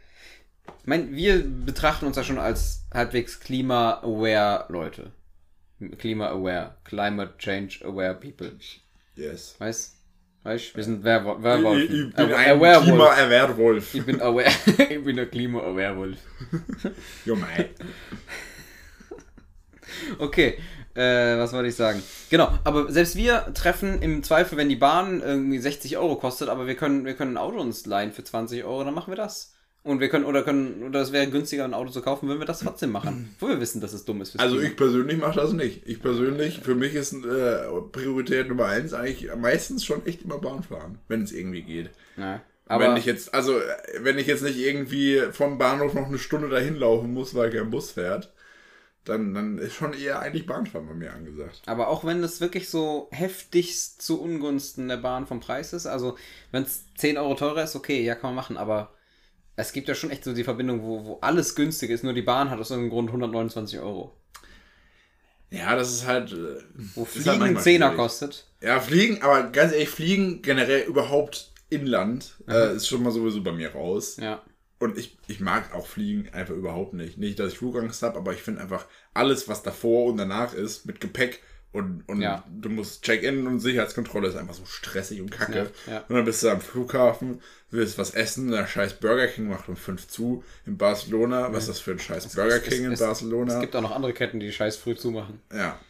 [0.80, 5.12] Ich meine, wir betrachten uns ja schon als halbwegs klima-aware Leute.
[5.98, 6.76] Klima-aware.
[6.84, 8.52] Climate change-aware people.
[9.16, 9.54] yes.
[9.58, 9.94] Weißt?
[10.42, 10.76] Weißt?
[10.76, 11.82] Wir sind Werwo Ich, Werwolf.
[11.84, 12.84] ich bin Awa- ein Werewolf.
[12.84, 13.94] Klima-Werwolf.
[13.94, 14.50] Ich bin aware.
[14.90, 16.18] ich bin der Klima-Werwolf.
[17.24, 17.70] Jo, mei.
[20.18, 20.58] Okay,
[20.98, 22.02] äh, was wollte ich sagen?
[22.30, 26.66] Genau, aber selbst wir treffen im Zweifel, wenn die Bahn irgendwie 60 Euro kostet, aber
[26.66, 29.54] wir können, wir können ein Auto uns leihen für 20 Euro, dann machen wir das.
[29.84, 32.46] Und wir können, oder können, oder es wäre günstiger, ein Auto zu kaufen, würden wir
[32.46, 33.34] das trotzdem machen.
[33.38, 34.68] Wo wir wissen, dass es dumm ist Also Klima.
[34.70, 35.86] ich persönlich mache das nicht.
[35.86, 40.62] Ich persönlich, für mich ist äh, Priorität Nummer eins eigentlich meistens schon echt immer Bahn
[40.62, 41.90] fahren, wenn es irgendwie geht.
[42.16, 43.62] Ja, Aber aber wenn ich jetzt, also äh,
[44.02, 47.70] wenn ich jetzt nicht irgendwie vom Bahnhof noch eine Stunde dahin laufen muss, weil kein
[47.70, 48.32] Bus fährt,
[49.08, 51.62] dann, dann ist schon eher eigentlich Bahnfahren bei mir angesagt.
[51.66, 56.16] Aber auch wenn das wirklich so heftigst zu Ungunsten der Bahn vom Preis ist, also
[56.50, 58.94] wenn es 10 Euro teurer ist, okay, ja, kann man machen, aber
[59.56, 62.22] es gibt ja schon echt so die Verbindung, wo, wo alles günstig ist, nur die
[62.22, 64.14] Bahn hat aus irgendeinem Grund 129 Euro.
[65.50, 66.32] Ja, das ist halt.
[66.32, 66.62] äh,
[66.94, 67.96] Wo ist halt Fliegen 10er schwierig.
[67.96, 68.46] kostet.
[68.60, 73.52] Ja, Fliegen, aber ganz ehrlich, Fliegen generell überhaupt inland äh, ist schon mal sowieso bei
[73.52, 74.16] mir raus.
[74.18, 74.42] Ja.
[74.78, 77.18] Und ich, ich mag auch Fliegen einfach überhaupt nicht.
[77.18, 80.86] Nicht, dass ich Flugangst habe, aber ich finde einfach alles, was davor und danach ist,
[80.86, 82.44] mit Gepäck und, und Ja.
[82.48, 85.52] du musst Check-in und Sicherheitskontrolle ist einfach so stressig und kacke.
[85.52, 86.04] nervt, ja.
[86.08, 89.76] Und dann bist du am Flughafen, willst was essen, der scheiß Burger King macht um
[89.76, 91.52] 5 zu in Barcelona.
[91.52, 93.54] Was ist das für ein scheiß Burger Es- King in es, Barcelona?
[93.54, 95.40] Es gibt auch noch andere Ketten, die scheiß früh zumachen.
[95.54, 95.78] ja.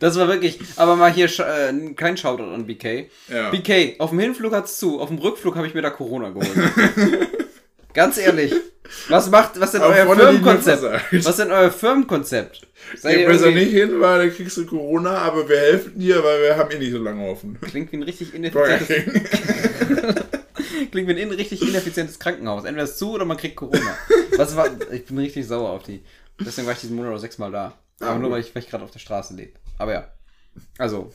[0.00, 3.08] Das war wirklich, aber mal hier äh, kein Shoutout an BK.
[3.28, 3.50] Ja.
[3.50, 6.48] BK, auf dem Hinflug hat's zu, auf dem Rückflug habe ich mir da Corona geholt.
[7.94, 8.52] Ganz ehrlich.
[9.08, 10.82] Was macht, was denn euer Firmenkonzept?
[11.24, 12.66] Was denn euer Firmenkonzept?
[12.96, 16.22] Seid Geh ihr besser nicht hin, weil dann kriegst du Corona, aber wir helfen dir,
[16.24, 17.58] weil wir haben eh nicht so lange offen.
[17.60, 18.88] Klingt wie ein richtig ineffizientes,
[20.90, 22.64] klingt wie ein in- richtig ineffizientes Krankenhaus.
[22.64, 23.96] Entweder ist zu oder man kriegt Corona.
[24.36, 26.02] Was war, ich bin richtig sauer auf die.
[26.40, 27.74] Deswegen war ich diesen Monat auch sechsmal da.
[28.00, 29.52] Aber Ah, nur weil ich, weil ich gerade auf der Straße lebe.
[29.78, 30.08] Aber ja.
[30.78, 31.12] Also.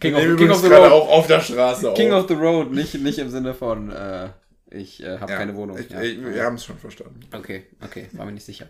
[0.00, 0.92] King of, King of the Road.
[0.92, 2.22] auch auf der Straße King auf.
[2.24, 4.28] of the Road, nicht, nicht im Sinne von, äh,
[4.72, 5.78] ich äh, habe Ja, keine Wohnung.
[5.78, 6.00] Ich, ja.
[6.02, 7.20] ich, wir haben es schon verstanden.
[7.32, 8.66] Okay, okay, war mir nicht sicher.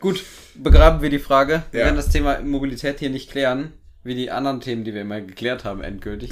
[0.00, 1.62] Gut, begraben wir die Frage.
[1.70, 1.86] Wir Ja.
[1.86, 3.72] werden das Thema Mobilität hier nicht klären,
[4.04, 6.30] wie die anderen Themen, die wir immer geklärt haben, endgültig.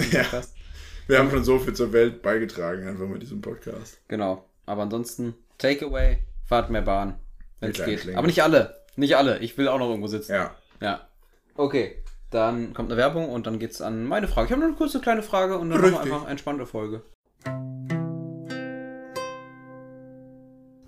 [1.06, 3.98] Wir haben schon so viel zur Welt beigetragen, einfach mit diesem Podcast.
[4.08, 4.44] Genau.
[4.66, 7.18] Aber ansonsten, Takeaway, fahrt mehr Bahn,
[7.60, 8.14] wenn es geht.
[8.14, 8.76] Aber nicht alle.
[8.96, 9.38] Nicht alle.
[9.38, 10.32] Ich will auch noch irgendwo sitzen.
[10.32, 10.54] Ja.
[10.80, 11.08] Ja.
[11.54, 12.02] Okay.
[12.30, 14.46] Dann kommt eine Werbung und dann geht's an meine Frage.
[14.46, 17.02] Ich habe noch eine kurze kleine Frage und dann machen wir einfach eine entspannte Folge.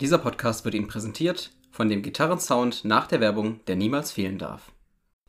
[0.01, 4.71] Dieser Podcast wird Ihnen präsentiert von dem Gitarrensound nach der Werbung, der niemals fehlen darf.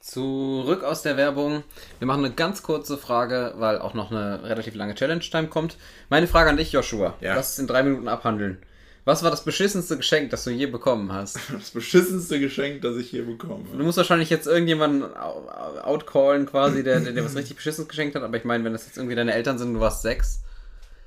[0.01, 1.63] Zurück aus der Werbung.
[1.99, 5.77] Wir machen eine ganz kurze Frage, weil auch noch eine relativ lange Challenge-Time kommt.
[6.09, 7.19] Meine Frage an dich, Joshua.
[7.21, 7.35] Ja.
[7.35, 8.63] Lass es in drei Minuten abhandeln.
[9.05, 11.39] Was war das beschissenste Geschenk, das du je bekommen hast?
[11.53, 13.67] Das beschissenste Geschenk, das ich hier bekomme.
[13.77, 18.23] Du musst wahrscheinlich jetzt irgendjemanden outcallen, quasi, der, der dir was richtig Beschissenes geschenkt hat.
[18.23, 20.41] Aber ich meine, wenn das jetzt irgendwie deine Eltern sind und du warst sechs.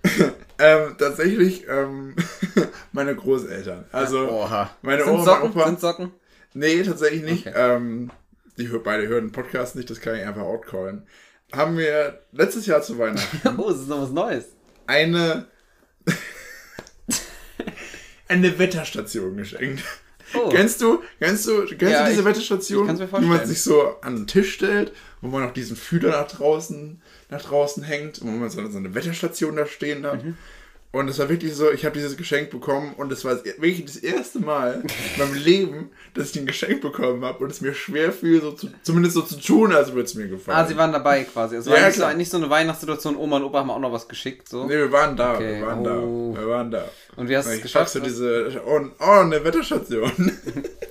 [0.57, 2.15] Ähm, tatsächlich, ähm,
[2.93, 3.85] meine Großeltern.
[3.91, 4.69] Also, Oha.
[4.81, 5.49] meine sind Oma, Socken?
[5.51, 5.65] Opa.
[5.67, 6.11] Sind Socken?
[6.53, 7.47] nee, tatsächlich nicht.
[7.47, 7.55] Okay.
[7.75, 8.11] Ähm,
[8.57, 11.05] die hör- beide hören den Podcast nicht, das kann ich einfach outcallen.
[11.53, 14.45] Haben wir letztes Jahr zu Weihnachten Oh, es ist noch was Neues.
[14.87, 15.45] eine,
[18.27, 19.83] eine Wetterstation geschenkt.
[20.33, 20.49] Oh.
[20.49, 22.89] Kennst du, kennst du, kennst Ja, du diese ich- Wetterstation?
[22.89, 24.91] ich Wie man sich so an den Tisch stellt,
[25.25, 28.77] wo man noch diesen Fühler nach draußen, nach draußen hängt und wo man so, so
[28.77, 30.23] eine Wetterstation da stehen hat.
[30.23, 30.37] Mhm.
[30.95, 33.97] Und es war wirklich so, ich habe dieses Geschenk bekommen und es war wirklich das
[33.97, 38.13] erste Mal in meinem Leben, dass ich ein Geschenk bekommen habe und es mir schwer
[38.13, 40.57] fiel, so zu, zumindest so zu tun, als würde es mir gefallen.
[40.57, 41.57] Ah, sie waren dabei quasi.
[41.57, 43.91] Es war Ja, nicht, so, nicht so eine Weihnachtssituation, Oma und Opa haben auch noch
[43.91, 44.47] was geschickt.
[44.47, 44.67] So.
[44.67, 46.33] Nee, wir waren da, Okay, wir waren oh.
[46.33, 46.85] da, wir waren da.
[47.17, 47.93] Und wie hast du es geschafft?
[47.93, 50.11] packte diese, oh, oh, eine Wetterstation.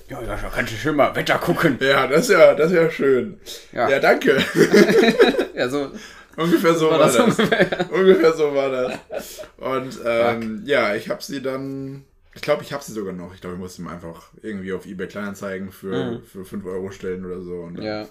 [0.07, 1.79] Ja, da kannst du schon mal Wetter gucken.
[1.81, 3.39] ja, das ist ja, das ist ja schön.
[3.73, 3.89] Ja.
[3.89, 4.37] ja danke.
[5.55, 5.89] Ja, so.
[6.37, 7.89] Ungefähr so war, war das ungefähr.
[7.91, 9.41] Ungefähr so war das.
[9.57, 12.03] Und ähm, ja, ich habe sie dann.
[12.33, 13.33] Ich glaube, ich habe sie sogar noch.
[13.33, 17.25] Ich glaube, ich musste sie einfach irgendwie auf eBay Kleinanzeigen für, für 5 Euro stellen
[17.25, 17.53] oder so.
[17.61, 17.81] Und Mhm.
[17.83, 18.07] Ja.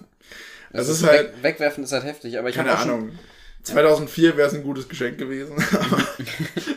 [0.73, 3.11] Das ist halt- Weg, wegwerfen ist halt heftig, aber ich habe Keine Ahnung.
[3.63, 5.55] 2004 wäre es ein gutes Geschenk gewesen.
[5.71, 6.03] Aber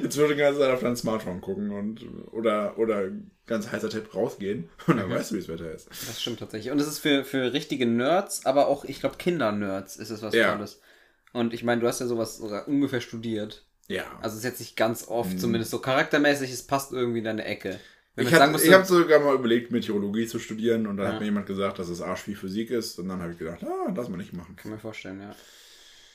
[0.03, 2.01] jetzt würde ich die ganze Zeit auf dein Smartphone gucken und
[2.33, 3.09] oder, oder
[3.47, 5.01] ganz heißer Tipp rausgehen und Mhm.
[5.01, 5.89] dann weißt du, wie das Wetter ist.
[5.91, 6.73] Das stimmt tatsächlich.
[6.73, 10.35] Und es ist für, für richtige Nerds, aber auch, ich glaube, Kinder-Nerds ist es was
[10.35, 10.55] Ja.
[10.55, 10.81] Tolles.
[11.39, 13.64] Und ich meine, du hast ja sowas ungefähr studiert.
[13.89, 14.05] Ja.
[14.20, 17.45] Also es ist jetzt nicht ganz oft, zumindest so charaktermäßig, es passt irgendwie in deine
[17.45, 17.80] Ecke.
[18.14, 21.12] Wenn ich habe hab sogar mal überlegt, Meteorologie zu studieren und dann Ja.
[21.12, 23.61] hat mir jemand gesagt, dass es Arsch wie Physik ist und dann habe ich gedacht,
[23.62, 24.57] ah, lass mal nicht machen.
[24.57, 25.34] Kann mir vorstellen, ja.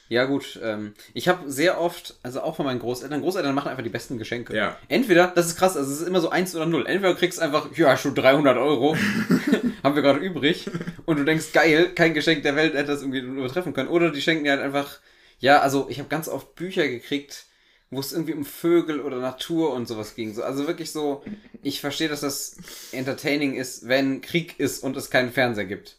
[0.09, 0.59] Ja, gut.
[0.61, 4.17] Ähm, ich habe sehr oft, also auch von meinen Großeltern, Großeltern machen einfach die besten
[4.17, 4.55] Geschenke.
[4.55, 4.77] Ja.
[4.89, 6.85] Entweder, das ist krass, also es ist immer so eins oder null.
[6.85, 8.95] Entweder du kriegst einfach, ja, schon 300 Euro,
[9.83, 10.69] haben wir gerade übrig,
[11.05, 13.89] und du denkst, geil, kein Geschenk der Welt hätte das irgendwie übertreffen können.
[13.89, 14.99] Oder die schenken dir halt einfach,
[15.43, 17.47] ja, also ich habe ganz oft Bücher gekriegt,
[17.91, 20.33] wo es irgendwie um Vögel oder Natur und sowas ging.
[20.33, 21.21] So, also wirklich so,
[21.61, 22.55] ich verstehe, dass das
[22.93, 25.97] entertaining ist, wenn Krieg ist und es keinen Fernseher gibt.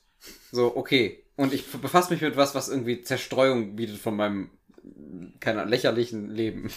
[0.51, 1.23] So, okay.
[1.37, 4.49] Und ich befasse mich mit was, was irgendwie Zerstreuung bietet von meinem,
[5.41, 6.71] keine Ahnung, lächerlichen Leben.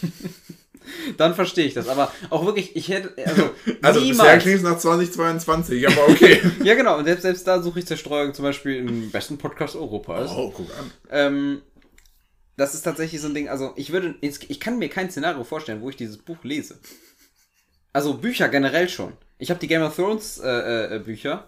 [1.18, 1.88] Dann verstehe ich das.
[1.88, 3.49] Aber auch wirklich, ich hätte, also,
[3.82, 4.43] Also bisher niemals.
[4.43, 6.41] klingt es nach 2022, aber okay.
[6.65, 6.97] Ja, genau.
[6.97, 10.32] Und selbst, selbst da suche ich Zerstreuung zum Beispiel im besten Podcast Europas.
[10.36, 10.91] oh, guck an.
[11.09, 11.61] Ähm,
[12.58, 15.82] das ist tatsächlich so ein Ding, also ich würde, ich kann mir kein Szenario vorstellen,
[15.82, 16.80] wo ich dieses Buch lese.
[17.93, 19.14] Also Bücher generell schon.
[19.38, 21.47] Ich habe die Game of Thrones äh, äh, Bücher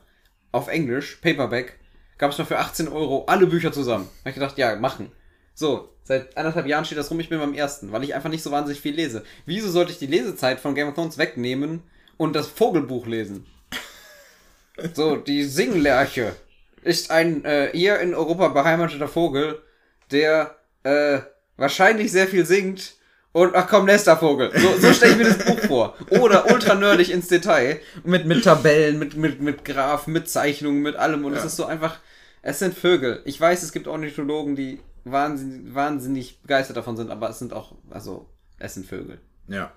[0.51, 1.79] auf Englisch, Paperback,
[2.17, 4.07] gab es mal für 18 Euro alle Bücher zusammen.
[4.19, 5.11] Hab ich gedacht, ja, machen.
[5.55, 8.43] So, seit anderthalb Jahren steht das rum, ich bin beim ersten, weil ich einfach nicht
[8.43, 9.23] so wahnsinnig viel lese.
[9.45, 11.83] Wieso sollte ich die Lesezeit von Game of Thrones wegnehmen
[12.17, 13.45] und das Vogelbuch lesen?
[14.93, 16.35] So, die Singlerche
[16.83, 19.61] ist ein äh, hier in Europa beheimateter Vogel,
[20.11, 21.19] der äh,
[21.57, 22.95] wahrscheinlich sehr viel singt.
[23.31, 24.51] Und ach komm, nächster Vogel.
[24.59, 25.95] So, so stelle ich mir das Buch vor.
[26.09, 27.79] Oder ultra nerdig ins Detail.
[28.03, 31.23] Mit, mit Tabellen, mit, mit, mit Graphen, mit Zeichnungen, mit allem.
[31.25, 31.45] Und es Ja.
[31.45, 31.99] ist so einfach,
[32.41, 33.21] es sind Vögel.
[33.25, 37.75] Ich weiß, es gibt Ornithologen, die wahnsinnig, wahnsinnig begeistert davon sind, aber es sind auch,
[37.91, 38.27] also,
[38.57, 39.19] es sind Vögel.
[39.47, 39.71] Ja,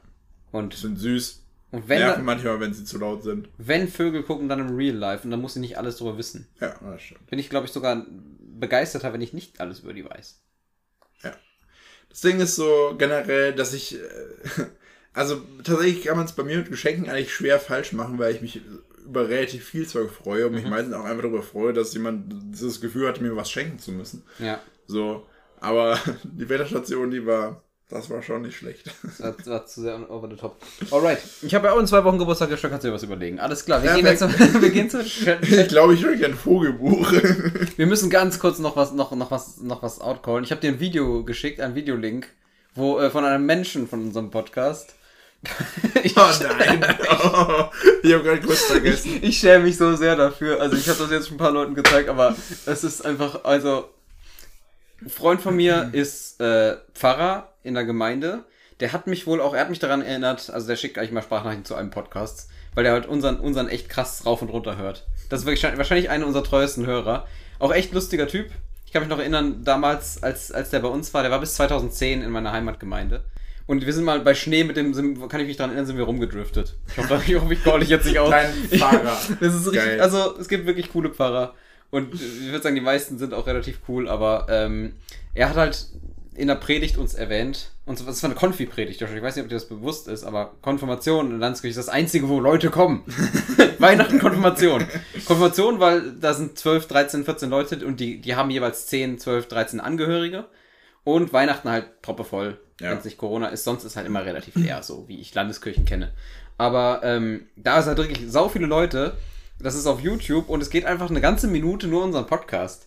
[0.50, 1.42] Und, sind süß.
[1.72, 3.48] und wenn, Nerven da, manchmal, wenn sie zu laut sind.
[3.58, 5.24] wenn Vögel gucken, dann im Real Life.
[5.24, 6.48] Und dann muss ich nicht alles drüber wissen.
[6.58, 7.26] Ja, das stimmt.
[7.26, 8.06] Bin ich, glaube ich, sogar
[8.58, 10.40] begeisterter, wenn ich nicht alles über die weiß.
[12.12, 13.96] Das Ding ist so generell, dass ich.
[13.96, 13.98] äh,
[15.14, 18.40] Also tatsächlich kann man es bei mir mit Geschenken eigentlich schwer falsch machen, weil ich
[18.40, 18.62] mich
[19.04, 22.80] über relativ viel Zeug freue und mich meistens auch einfach darüber freue, dass jemand dieses
[22.80, 24.22] Gefühl hat, mir was schenken zu müssen.
[24.38, 25.26] Ja, So.
[25.60, 27.62] Aber die Wetterstation, die war.
[27.92, 28.90] Das war schon nicht schlecht.
[29.18, 30.56] das war zu sehr over the top.
[30.90, 31.18] Alright.
[31.42, 33.38] Ich habe ja auch in zwei Wochen Geburtstag, Joshua, kannst du dir was überlegen.
[33.38, 34.62] Alles klar, wir gehen jetzt Perfekt.
[34.62, 37.12] wir gehen zu Ich glaube, ich höre ein Vogelbuch.
[37.76, 40.44] Wir müssen ganz kurz noch was, noch, noch was, noch was outcallen.
[40.44, 42.28] Ich habe dir ein Video geschickt, einen Videolink,
[42.74, 44.94] wo äh, von einem Menschen von unserem Podcast.
[46.02, 46.84] ich, Oh nein.
[47.10, 47.64] Oh,
[48.02, 49.18] ich habe gerade kurz vergessen.
[49.20, 50.60] ich schäme mich so sehr dafür.
[50.62, 53.90] Also ich habe das jetzt schon ein paar Leuten gezeigt, aber es ist einfach, also
[55.02, 58.44] ein Freund von mir ist äh, Pfarrer in der Gemeinde.
[58.80, 61.22] Der hat mich wohl auch, er hat mich daran erinnert, also der schickt eigentlich mal
[61.22, 65.06] Sprachnachrichten zu einem Podcast, weil der halt unseren, unseren echt krass rauf und runter hört.
[65.28, 67.26] Das ist wirklich wahrscheinlich einer unserer treuesten Hörer.
[67.58, 68.50] Auch echt lustiger Typ.
[68.86, 71.54] Ich kann mich noch erinnern, damals, als, als der bei uns war, der war bis
[71.54, 73.24] 2010 in meiner Heimatgemeinde.
[73.66, 74.92] Und wir sind mal bei Schnee mit dem,
[75.28, 76.76] kann ich mich daran erinnern, sind wir rumgedriftet.
[76.88, 78.28] Ich hoffe, ich, hoffe, ich call dich jetzt nicht aus.
[78.28, 79.18] Kleinen Pfarrer.
[79.40, 80.00] Das ist richtig, Geil.
[80.00, 81.54] also es gibt wirklich coole Pfarrer.
[81.90, 84.94] Und ich würde sagen, die meisten sind auch relativ cool, aber ähm,
[85.34, 85.86] er hat halt
[86.34, 89.48] in der Predigt uns erwähnt, und zwar- das war eine Konfi-Predigt, ich weiß nicht, ob
[89.50, 93.04] dir das bewusst ist, aber Konfirmation in Landskirche ist das Einzige, wo Leute kommen.
[93.78, 94.86] Weihnachten, Konfirmation.
[95.26, 99.48] Konfirmation, weil da sind 12, 13, 14 Leute und die, die haben jeweils 10, 12,
[99.48, 100.46] 13 Angehörige.
[101.04, 102.90] Und Weihnachten halt proppevoll, Ja.
[102.92, 103.64] wenn es nicht Corona ist.
[103.64, 106.12] Sonst ist halt immer relativ leer, so wie ich Landeskirchen kenne.
[106.58, 109.16] Aber ähm, da ist halt wirklich sau viele Leute.
[109.58, 112.86] Das ist auf YouTube und es geht einfach eine ganze Minute nur unseren Podcast.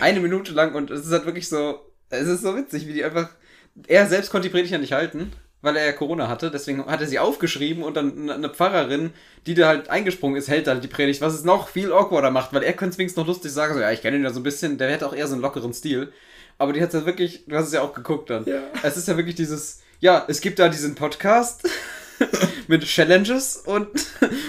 [0.00, 1.80] Eine Minute lang und es ist halt wirklich so,
[2.10, 3.28] es ist so witzig, wie die einfach,
[3.86, 5.32] er selbst konnte die Predigt ja nicht halten,
[5.62, 9.12] weil er ja Corona hatte, deswegen hat er sie aufgeschrieben und dann eine- Pfarrerin,
[9.46, 12.52] die da halt eingesprungen ist, hält halt die Predigt, was es noch viel awkwarder macht,
[12.52, 14.40] weil er könnte es wenigstens noch lustig sagen, so, ja, ich kenne ihn ja so
[14.40, 16.12] ein bisschen, der hätte auch eher so einen lockeren Stil.
[16.58, 18.44] Aber die hat ja wirklich, du hast es ja auch geguckt dann.
[18.46, 18.62] Ja.
[18.82, 21.68] Es ist ja wirklich dieses, ja, es gibt da diesen Podcast
[22.68, 23.88] mit Challenges und,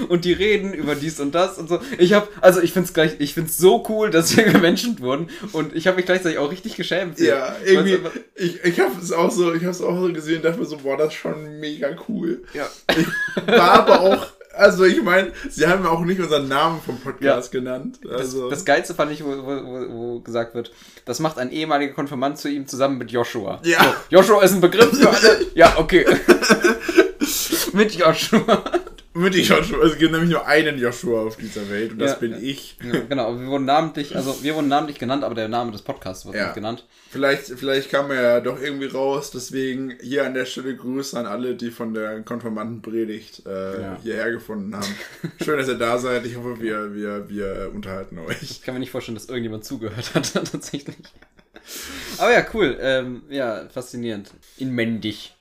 [0.09, 1.79] und die reden über dies und das und so.
[1.97, 5.75] Ich habe, also ich find's gleich, ich find's so cool, dass wir gemenschent wurden und
[5.75, 7.19] ich habe mich gleichzeitig auch richtig geschämt.
[7.19, 10.11] Ja, irgendwie, Weil's einfach- ich, ich habe es auch so, ich habe es auch so
[10.13, 12.43] gesehen und dachte mir so, boah, das ist schon mega cool.
[12.53, 12.67] Ja.
[12.97, 13.07] Ich
[13.47, 17.51] war aber auch, also ich meine, sie haben ja auch nicht unseren Namen vom Podcast
[17.51, 17.99] genannt.
[18.01, 20.71] Das, Also, das Geilste fand ich, wo, wo, wo, wo gesagt wird,
[21.05, 23.61] das macht ein ehemaliger Konfirmand zu ihm zusammen mit Joshua.
[23.63, 23.83] Ja.
[23.83, 25.45] So, Joshua ist ein Begriff für alle.
[25.53, 26.05] Ja, okay.
[27.77, 28.63] Mit Joshua.
[29.13, 32.17] mit Joshua, es gibt nämlich nur einen Joshua auf dieser Welt und das Ja.
[32.17, 32.77] bin ich.
[32.83, 36.25] Ja, genau, wir wurden namentlich, also wir wurden namentlich genannt, aber der Name des Podcasts
[36.25, 36.45] wird Ja.
[36.45, 36.85] nicht genannt.
[37.09, 41.25] Vielleicht, vielleicht kam er ja doch irgendwie raus, deswegen hier an der Stelle Grüße an
[41.25, 43.99] alle, die von der Konfirmandenpredigt äh, Ja.
[44.03, 44.95] hierher gefunden haben.
[45.43, 46.25] Schön, dass ihr da seid.
[46.25, 48.41] Ich hoffe, wir, wir, wir unterhalten euch.
[48.43, 50.95] Ich kann mir nicht vorstellen, dass irgendjemand zugehört hat, tatsächlich.
[52.19, 52.77] Aber ja, cool.
[52.79, 54.31] Ähm, ja, faszinierend.
[54.57, 55.33] Inmendig.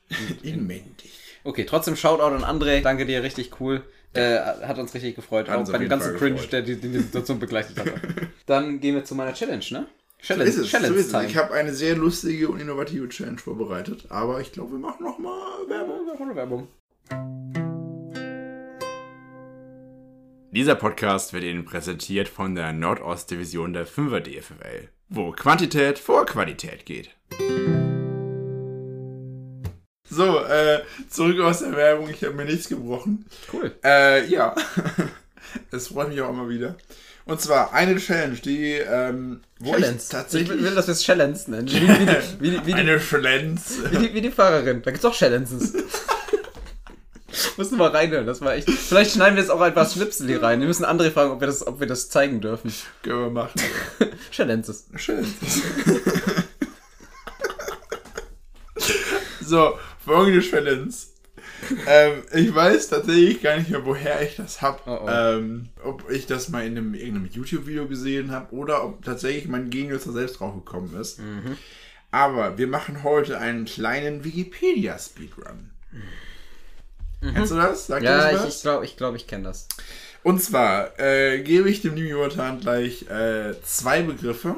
[0.43, 1.11] Inmendig.
[1.47, 2.80] Okay, trotzdem Shoutout an André.
[2.82, 3.84] Danke dir, richtig cool.
[4.14, 5.49] Äh, hat uns richtig gefreut.
[5.49, 6.53] Hat Auch bei dem ganzen Fall Cringe, gefreut.
[6.53, 7.86] der die, die Situation begleitet hat.
[8.47, 9.86] Dann gehen wir zu meiner Challenge, ne?
[10.20, 10.68] So Challenge, ist es.
[10.68, 11.20] Challenge so.
[11.20, 15.18] Ich habe eine sehr lustige und innovative Challenge vorbereitet, aber ich glaube, wir machen noch
[15.18, 16.34] mal Werbung.
[16.34, 16.68] Werbung.
[20.51, 26.86] Dieser Podcast wird Ihnen präsentiert von der Nordostdivision der 5er DFL, wo Quantität vor Qualität
[26.86, 27.11] geht.
[30.17, 32.09] So, äh, zurück aus der Werbung.
[32.09, 33.27] Ich habe mir nichts gebrochen.
[33.53, 33.73] Cool.
[33.85, 34.55] Äh, ja.
[35.71, 36.77] Es freut mich auch immer wieder.
[37.25, 39.97] Und zwar eine Challenge, die, ähm, wo Challenge.
[39.97, 40.57] ich tatsächlich...
[40.59, 41.69] Ich will, dass wir es Challenge nennen.
[41.69, 42.07] Wie, wie, die,
[42.41, 43.61] wie, die, wie, die, eine Challenge.
[43.91, 44.83] wie, die, wie die Fahrerin.
[44.83, 45.75] Da gibt's auch Challenges.
[47.59, 48.71] Du mal reinhören, das war echt.
[48.71, 50.61] Vielleicht schneiden wir jetzt auch einfach Schnipsel hier rein.
[50.61, 52.73] Wir müssen André fragen, ob wir das, ob wir das zeigen dürfen.
[53.03, 53.61] Können wir machen.
[54.31, 54.87] Challenges.
[54.97, 55.29] Challenge.
[59.41, 60.89] so, folgende Challenge.
[61.87, 64.87] ähm, ich weiß tatsächlich gar nicht mehr, woher ich das hab.
[64.87, 65.09] Oh, oh.
[65.09, 69.71] Ähm, ob ich das mal in einem, irgendeinem YouTube-Video gesehen habe oder ob tatsächlich mein
[69.71, 71.19] Gegenüber selbst drauf gekommen ist.
[71.19, 71.57] Mhm.
[72.11, 75.71] Aber wir machen heute einen kleinen Wikipedia-Speedrun.
[77.21, 77.89] Kennst du das?
[77.89, 78.07] Sagt Mhm.
[78.07, 79.69] Ja, das ich ich glaube, ich, glaub, ich kenne das.
[80.23, 84.57] Und zwar äh, gebe ich dem lieben Jonathan gleich äh, zwei Begriffe.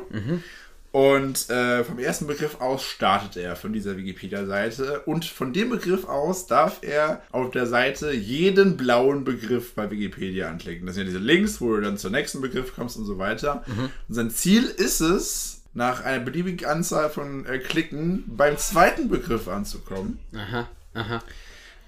[0.91, 5.01] Und äh, vom ersten Begriff aus startet er von dieser Wikipedia-Seite.
[5.01, 10.49] Und von dem Begriff aus darf er auf der Seite jeden blauen Begriff bei Wikipedia
[10.49, 10.87] anklicken.
[10.87, 13.65] Das sind ja diese Links, wo du dann zum nächsten Begriff kommst und so weiter.
[14.09, 19.49] Und sein Ziel ist es, nach einer beliebigen Anzahl von äh, Klicken beim zweiten Begriff
[19.49, 20.19] anzukommen.
[20.35, 21.23] Aha, aha.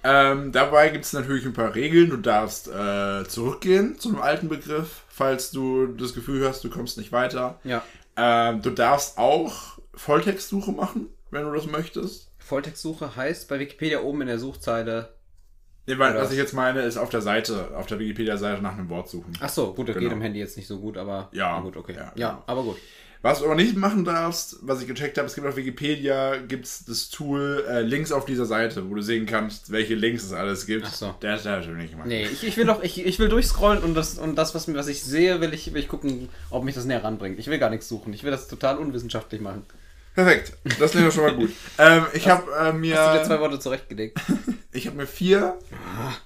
[0.02, 2.08] Ähm, dabei gibt es natürlich ein paar Regeln.
[2.08, 6.96] Du darfst äh, zurückgehen zu einem alten Begriff, falls du das Gefühl hast, du kommst
[6.96, 7.58] nicht weiter.
[7.64, 7.82] Ja.
[8.22, 12.30] Ähm, du darfst auch Volltextsuche machen, wenn du das möchtest.
[12.38, 15.14] Volltextsuche heißt bei Wikipedia oben in der Suchzeile.
[15.86, 18.88] Nee, weil, was ich jetzt meine, ist auf der Seite, auf der Wikipedia-Seite nach einem
[18.90, 19.32] Wort suchen.
[19.40, 20.08] Ach so, gut, das Genau.
[20.08, 21.28] geht im Handy jetzt nicht so gut, aber.
[21.32, 21.94] Ja, gut, okay.
[21.96, 22.42] ja, Ja, genau.
[22.46, 22.76] aber gut.
[23.22, 26.86] Was du aber nicht machen darfst, was ich gecheckt habe, es gibt auf Wikipedia gibt's
[26.86, 30.64] das Tool äh, Links auf dieser Seite, wo du sehen kannst, welche Links es alles
[30.64, 30.86] gibt.
[30.88, 31.14] Ach so.
[31.20, 32.08] Der hat er natürlich nicht gemacht.
[32.08, 34.74] Nee, ich, ich will doch, ich, ich will durchscrollen und das, und das was, mir-
[34.76, 37.38] was ich sehe, will ich, will ich gucken, ob mich das näher ranbringt.
[37.38, 38.14] Ich will gar nichts suchen.
[38.14, 39.64] Ich will das total unwissenschaftlich machen.
[40.14, 41.50] Perfekt, das klingt doch schon mal gut.
[41.78, 42.98] ähm, ich habe äh, mir...
[42.98, 44.18] Hast du dir zwei Worte zurechtgelegt?
[44.72, 45.58] Ich habe mir vier,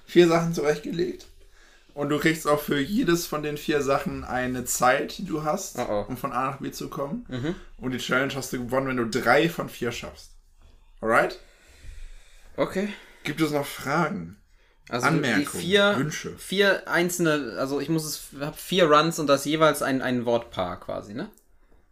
[0.05, 1.27] vier Sachen zurechtgelegt.
[1.93, 5.77] Und du kriegst auch für jedes von den vier Sachen eine Zeit, die du hast,
[5.79, 6.05] Oh oh.
[6.09, 7.25] um von A nach B zu kommen.
[7.77, 10.31] Und die Challenge hast du gewonnen, wenn du drei von vier schaffst.
[10.99, 11.39] Alright?
[12.57, 12.89] Okay.
[13.23, 14.37] Gibt es noch Fragen?
[14.89, 16.37] Also Anmerkungen, vier, Wünsche.
[16.37, 20.79] vier einzelne, also ich muss es, hab vier Runs und das jeweils ein, ein Wortpaar
[20.79, 21.29] quasi, ne?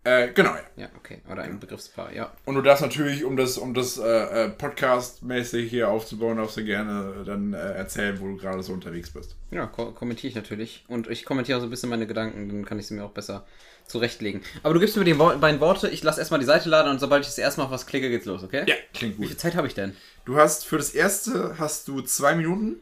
[0.06, 0.64] Äh, genau, ja.
[0.76, 1.22] Ja, okay.
[1.32, 2.34] Oder ein Begriffspaar, ja.
[2.43, 4.04] Und du darfst natürlich, um das, um das äh,
[4.45, 9.12] äh, Podcast-mäßig hier aufzubauen, darfst du gerne dann äh, erzählen, wo du gerade so unterwegs
[9.12, 9.38] bist.
[9.51, 10.84] Ja, ko kommentiere ich natürlich.
[10.89, 13.12] Und ich kommentiere auch so ein bisschen meine Gedanken, dann kann ich sie mir auch
[13.12, 13.45] besser
[13.88, 14.41] zurechtlegen.
[14.62, 16.99] Aber du gibst mir die Wo beiden Worte, ich lasse erstmal die Seite laden und
[16.99, 18.64] sobald ich das erste Mal auf was klicke, geht's los, okay?
[18.66, 19.28] Ja, klingt Wie gut.
[19.28, 19.95] viel Zeit habe ich denn?
[20.26, 22.78] Du hast für das erste hast du zwei Minuten,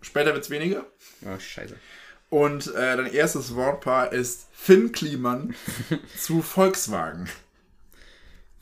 [0.00, 0.86] später wird's weniger.
[1.26, 1.74] Oh, scheiße.
[2.30, 5.54] Und äh, dein erstes Wortpaar ist Finn Kliman
[6.16, 7.28] zu Volkswagen.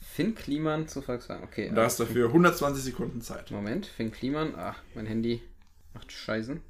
[0.01, 1.69] Finn Kliman zu Volkswagen, okay.
[1.69, 3.51] Und da hast du dafür 120 Sekunden Zeit.
[3.51, 4.55] Moment, Finn Kliman.
[4.57, 5.43] Ah, mein Handy
[5.93, 6.61] macht Scheißen.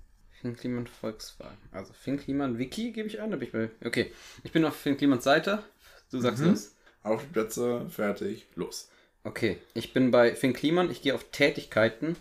[0.41, 1.57] Finn Kliman Volkswagen.
[1.73, 3.31] Also Finn Kliman Wiki gebe ich ein.
[3.31, 3.71] Da bin ich bei.
[3.85, 5.63] Okay, ich bin auf Finn Klimans Seite.
[6.11, 6.75] Du sagst los.
[7.05, 8.91] Auf die Plätze, fertig, los.
[9.25, 10.91] Okay, ich bin bei Finn Kliman.
[10.91, 12.17] Ich gehe auf Tätigkeiten.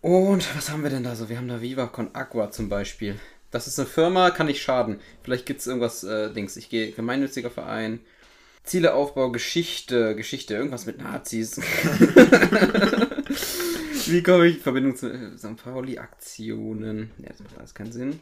[0.00, 1.28] Und was haben wir denn da so?
[1.28, 3.18] Wir haben da Viva Con Agua zum Beispiel.
[3.50, 5.00] Das ist eine Firma, kann nicht schaden.
[5.22, 6.56] Vielleicht gibt es irgendwas, äh, Dings.
[6.56, 8.00] Ich gehe gemeinnütziger Verein.
[8.62, 11.60] Zieleaufbau, Geschichte, Geschichte, irgendwas mit Nazis.
[14.06, 14.58] Wie komme ich?
[14.58, 15.56] Verbindung zu äh, St.
[15.56, 17.10] Pauli-Aktionen.
[17.18, 18.20] Ja, das macht alles keinen Sinn.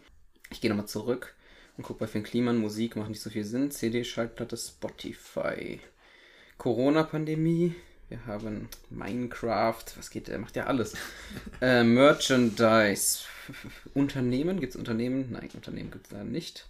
[0.51, 1.35] Ich gehe nochmal zurück
[1.77, 2.57] und gucke bei Finn Kliman.
[2.57, 3.71] Musik macht nicht so viel Sinn.
[3.71, 5.81] CD-Schallplatte, Spotify.
[6.57, 7.75] Corona-Pandemie.
[8.09, 9.85] Wir haben Minecraft.
[9.97, 10.39] Was geht der?
[10.39, 10.95] Macht ja alles.
[11.61, 13.25] äh, Merchandise.
[13.95, 14.61] Unternehmen.
[14.61, 15.29] Gibt es Unternehmen?
[15.31, 16.67] Nein, Unternehmen gibt es da nicht.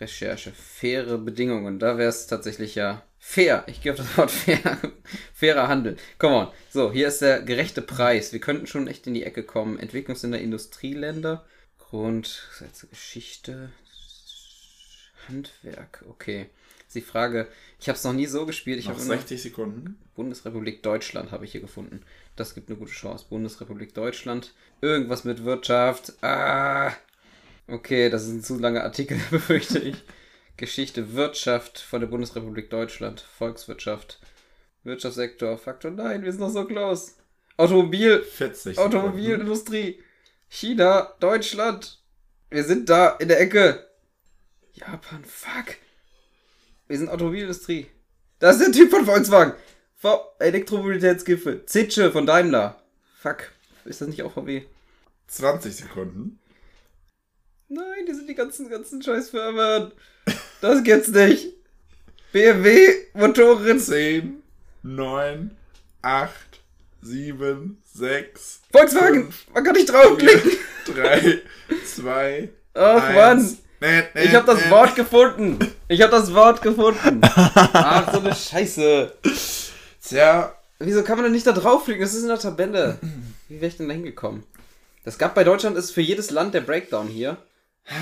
[0.00, 0.52] Recherche.
[0.52, 1.78] Faire Bedingungen.
[1.78, 3.62] Da wäre es tatsächlich ja fair.
[3.68, 4.78] Ich gehe auf das Wort fair.
[5.34, 5.96] Fairer Handel.
[6.18, 6.48] Come on.
[6.70, 8.32] So, hier ist der gerechte Preis.
[8.32, 9.78] Wir könnten schon echt in die Ecke kommen.
[9.78, 11.44] Entwicklungsländer, Industrieländer.
[11.78, 13.70] Grundsätze, Geschichte.
[15.28, 16.04] Handwerk.
[16.08, 16.46] Okay.
[16.92, 17.48] Ist die Frage.
[17.80, 18.78] Ich habe es noch nie so gespielt.
[18.78, 19.98] Ich Noch habe immer 60 Sekunden.
[20.14, 22.02] Bundesrepublik Deutschland habe ich hier gefunden.
[22.36, 23.24] Das gibt eine gute Chance.
[23.30, 24.52] Bundesrepublik Deutschland.
[24.82, 26.22] Irgendwas mit Wirtschaft.
[26.22, 26.92] Ah.
[27.66, 29.96] Okay, das ist ein zu langer Artikel, befürchte ich.
[30.58, 33.22] Geschichte, Wirtschaft von der Bundesrepublik Deutschland.
[33.22, 34.20] Volkswirtschaft.
[34.84, 35.56] Wirtschaftssektor.
[35.56, 35.92] Faktor.
[35.92, 37.12] Nein, wir sind noch so close.
[37.56, 38.22] Automobil.
[38.22, 38.98] 40 Sekunden.
[38.98, 40.02] Automobilindustrie.
[40.50, 41.14] China.
[41.20, 42.02] Deutschland.
[42.50, 43.88] Wir sind da in der Ecke.
[44.74, 45.24] Japan.
[45.24, 45.76] Fuck.
[46.88, 47.86] Wir sind Automobilindustrie.
[48.38, 49.54] Das ist der Typ von Volkswagen.
[49.96, 51.64] V Elektromobilitätsgipfel.
[51.66, 52.82] Zitsche von Daimler.
[53.20, 53.52] Fuck.
[53.84, 54.62] Ist das nicht auch VW?
[55.28, 56.38] 20 Sekunden.
[57.68, 59.92] Nein, die sind die ganzen, ganzen Scheißfirmen.
[60.60, 61.54] Das geht's nicht.
[62.32, 63.78] BMW, Motoren.
[63.78, 64.42] 10,
[64.82, 65.56] 9,
[66.02, 66.32] 8,
[67.02, 69.32] 7, 6, Volkswagen.
[69.54, 70.52] Man kann nicht draufklicken.
[70.86, 71.42] 3,
[71.86, 73.58] 2, Ach, Mann.
[73.80, 74.70] Nee, nee, Ich habe das nee.
[74.70, 75.58] Wort gefunden.
[75.92, 77.20] Ich habe das Wort gefunden.
[77.22, 79.12] Ach, so eine Scheiße.
[80.02, 82.02] Tja, Wieso kann man denn nicht da draufklicken?
[82.02, 82.98] Das ist in der Tabelle.
[83.48, 84.42] Wie wäre ich denn da hingekommen?
[85.04, 87.36] Das gab bei Deutschland ist für jedes Land der Breakdown hier.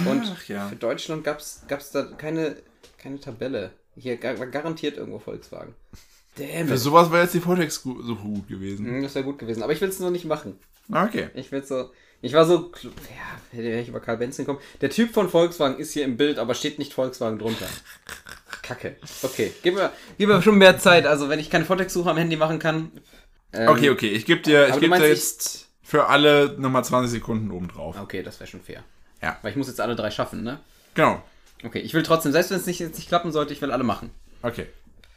[0.07, 0.69] Und Ach ja.
[0.69, 2.57] für Deutschland gab's gab's da keine,
[2.99, 3.73] keine Tabelle.
[3.97, 5.75] Hier war garantiert irgendwo Volkswagen.
[6.37, 8.87] Damn für sowas wäre jetzt die Vortex so gut gewesen.
[8.87, 9.63] Hm, Das wäre gut gewesen.
[9.63, 10.59] Aber ich will es nur nicht machen.
[10.93, 11.31] Okay.
[11.35, 11.91] Ich will so.
[12.23, 12.71] Ich war so.
[12.83, 14.59] Ja, hätte ich über Karl Benz kommen.
[14.81, 17.67] Der Typ von Volkswagen ist hier im Bild, aber steht nicht Volkswagen drunter.
[18.63, 18.97] Kacke.
[19.23, 21.07] Okay, gib mir, gib mir schon mehr Zeit.
[21.07, 22.93] Also, wenn ich keine Vortextsuche am Handy machen kann.
[23.53, 24.09] ähm, Okay, okay.
[24.11, 27.97] Ich gebe dir, ich geb dir ich- jetzt für alle nochmal 20 Sekunden oben drauf.
[28.01, 28.85] Okay, das wäre schon fair.
[29.23, 29.39] Ja.
[29.43, 30.61] Weil ich muss jetzt alle drei schaffen, ne?
[30.95, 31.23] Genau.
[31.65, 33.85] Okay, ich will trotzdem, selbst wenn es nicht, jetzt nicht klappen sollte, ich will alle
[33.85, 34.11] machen.
[34.43, 34.67] Okay.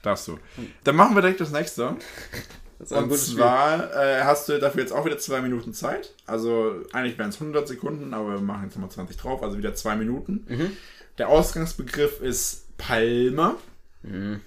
[0.02, 0.38] Darfst du.
[0.84, 1.96] Dann machen wir direkt das nächste.
[2.92, 6.14] Und gutes zwar äh, hast du dafür jetzt auch wieder zwei Minuten Zeit.
[6.26, 9.76] Also eigentlich wären es 100 Sekunden, aber wir machen jetzt nochmal 20 drauf, also wieder
[9.76, 10.46] zwei Minuten.
[10.48, 10.78] Mhm.
[11.18, 13.56] Der Ausgangsbegriff ist Palme.
[14.04, 14.42] Spiel.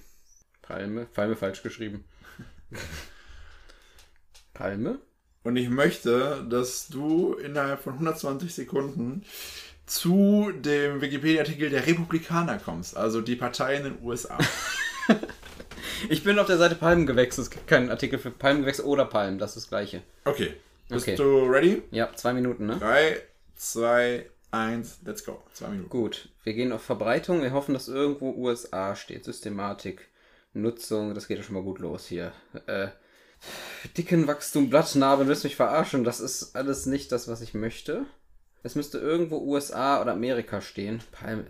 [0.62, 2.04] Palme, Palme falsch geschrieben.
[4.54, 4.98] Palme?
[5.44, 9.24] Und ich möchte, dass du innerhalb von 120 Sekunden
[9.86, 14.38] zu dem Wikipedia-Artikel der Republikaner kommst, also die Partei in den USA.
[16.08, 17.40] Ich bin auf der Seite Palmengewächse.
[17.42, 19.38] Es gibt keinen Artikel für Palmengewächse oder Palmen.
[19.38, 20.02] Das ist das gleiche.
[20.24, 20.54] Okay.
[20.88, 21.16] Bist Okay.
[21.16, 21.82] du ready?
[21.90, 22.76] Ja, zwei Minuten, ne?
[22.78, 23.20] 3,
[23.56, 25.42] 2, 1, let's go.
[25.52, 25.88] Zwei Minuten.
[25.90, 27.42] Gut, wir gehen auf Verbreitung.
[27.42, 29.24] Wir hoffen, dass irgendwo USA steht.
[29.24, 30.08] Systematik,
[30.54, 32.32] Nutzung, das geht ja schon mal gut los hier.
[32.66, 32.88] Äh,
[33.96, 36.04] dicken Wachstum, Blattnarben, willst mich verarschen?
[36.04, 38.06] Das ist alles nicht das, was ich möchte.
[38.62, 41.00] Es müsste irgendwo USA oder Amerika stehen.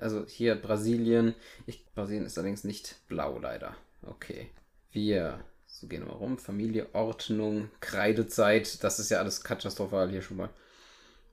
[0.01, 1.35] Also hier Brasilien.
[1.67, 3.75] Ich, Brasilien ist allerdings nicht blau, leider.
[4.09, 4.51] Okay.
[4.93, 6.39] Wir, so gehen wir mal rum.
[6.39, 8.83] Familie, Ordnung, Kreidezeit.
[8.83, 10.51] Das ist ja alles katastrophal hier schon mal.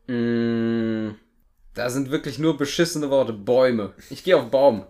[0.08, 1.16] Mm,
[1.74, 3.34] da sind wirklich nur beschissene Worte.
[3.34, 3.94] Bäume.
[4.10, 4.86] Ich gehe auf Baum.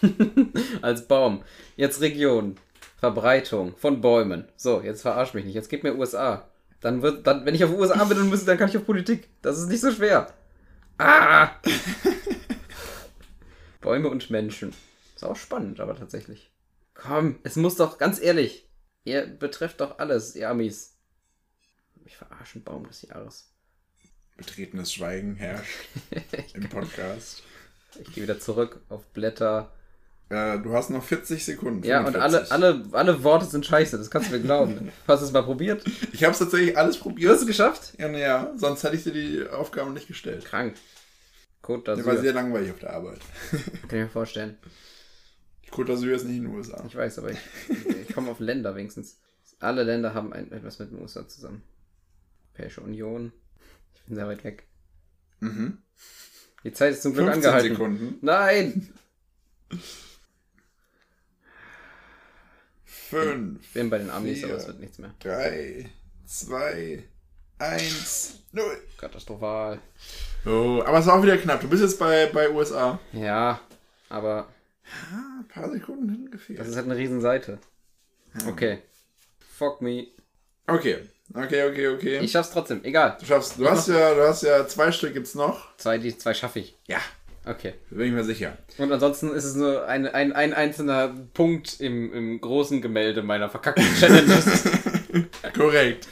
[0.82, 1.42] Als Baum.
[1.76, 2.56] Jetzt Region.
[2.98, 4.48] Verbreitung von Bäumen.
[4.56, 5.54] So, jetzt verarsch mich nicht.
[5.54, 6.48] Jetzt gib mir USA.
[6.80, 9.28] Dann wird, dann, wenn ich auf USA bin, dann, müsste, dann kann ich auf Politik.
[9.42, 10.32] Das ist nicht so schwer.
[10.98, 11.50] Ah!
[13.80, 14.72] Bäume und Menschen.
[15.14, 16.53] Ist auch spannend, aber tatsächlich.
[17.06, 18.66] Komm, es muss doch, ganz ehrlich,
[19.04, 20.96] ihr betrefft doch alles, ihr Amis.
[22.06, 23.50] Ich verarsche einen Baum des Jahres.
[24.36, 25.86] Betretenes Schweigen herrscht
[26.54, 27.42] im Podcast.
[28.00, 29.72] Ich gehe wieder zurück auf Blätter.
[30.30, 31.84] Äh, du hast noch 40 Sekunden.
[31.84, 32.52] Ja, und alle, 45.
[32.52, 34.90] alle, alle Worte sind scheiße, das kannst du mir glauben.
[35.06, 35.84] Hast du es mal probiert?
[36.12, 37.32] Ich habe es tatsächlich alles Du probiert.
[37.32, 37.92] hast es geschafft?
[37.98, 40.46] Ja, naja, sonst hätte ich dir die Aufgaben nicht gestellt.
[40.46, 40.74] Krank.
[41.62, 43.20] Côte Der war sehr langweilig auf der Arbeit.
[43.50, 44.56] Kann ich mir vorstellen.
[45.74, 46.84] Côte d'Azur ist nicht in den USA.
[46.86, 47.38] Ich weiß, aber ich,
[48.08, 49.18] ich komme auf Länder wenigstens.
[49.58, 51.62] Alle Länder haben ein, etwas mit den USA zusammen.
[52.52, 53.32] Europäische Union.
[53.94, 54.66] Ich bin sehr weit weg.
[55.40, 55.78] Mhm.
[56.62, 57.76] Die Zeit ist zum Glück 15 angehalten.
[57.76, 58.18] Sekunden.
[58.22, 58.88] Nein!
[62.86, 64.48] 5, Ich bin bei den Amis, Vier.
[64.48, 65.14] aber es wird nichts mehr.
[65.20, 65.90] 3,
[66.26, 67.04] 2,
[67.58, 68.64] 1, 0.
[68.98, 69.80] Katastrophal.
[70.46, 71.60] Oh, aber es war auch wieder knapp.
[71.60, 72.98] Du bist jetzt bei, bei USA.
[73.12, 73.60] Ja,
[74.08, 74.48] aber
[75.12, 76.58] Ah, ein paar Sekunden hingefehlt.
[76.58, 77.58] das ist halt eine Riesenseite.
[78.48, 78.78] Okay.
[79.56, 80.08] Fuck me.
[80.66, 80.98] Okay,
[81.34, 82.18] okay, okay, okay.
[82.18, 82.82] Ich schaff's trotzdem.
[82.84, 83.16] Egal.
[83.20, 85.76] du schaffst, du hast ja, du hast ja zwei Stück jetzt noch.
[85.76, 86.76] Zwei, die zwei schaffe ich.
[86.86, 86.98] Ja,
[87.46, 87.74] Okay.
[87.90, 88.56] bin ich mir sicher.
[88.78, 93.50] Und ansonsten ist es nur ein, ein, ein einzelner Punkt im, im großen Gemälde meiner
[93.50, 94.64] verkackten Challenges.
[95.54, 96.08] Korrekt.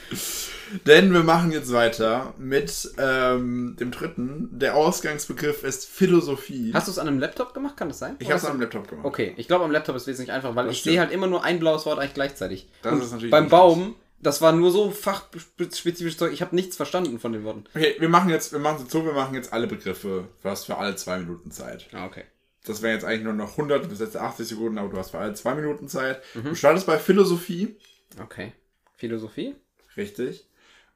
[0.85, 4.49] Denn wir machen jetzt weiter mit ähm, dem dritten.
[4.51, 6.71] Der Ausgangsbegriff ist Philosophie.
[6.73, 7.77] Hast du es an einem Laptop gemacht?
[7.77, 8.15] Kann das sein?
[8.19, 9.05] ich habe es am du- Laptop gemacht.
[9.05, 11.27] Okay, ich glaube am Laptop ist es wesentlich einfacher, weil Das ich sehe halt immer
[11.27, 12.69] nur ein blaues Wort eigentlich gleichzeitig.
[12.81, 13.49] Das Und ist natürlich beim.
[13.49, 17.65] Baum, das war nur so fachspezifisches Zeug, ich habe nichts verstanden von den Worten.
[17.75, 20.27] Okay, wir machen jetzt, wir machen es so, wir machen jetzt alle Begriffe.
[20.41, 21.87] Du hast für alle zwei Minuten Zeit.
[21.91, 22.23] Ah, okay.
[22.65, 25.17] Das wären jetzt eigentlich nur noch 100 bis jetzt 80 Sekunden, aber du hast für
[25.19, 26.21] alle zwei Minuten Zeit.
[26.33, 26.43] Mhm.
[26.45, 27.75] Du startest bei Philosophie,
[28.21, 28.53] Okay.
[28.95, 29.55] Philosophie?
[29.97, 30.47] richtig.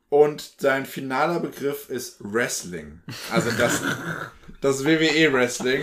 [0.09, 3.01] Und dein finaler Begriff ist Wrestling.
[3.31, 3.81] Also das,
[4.61, 5.81] das WWE Wrestling.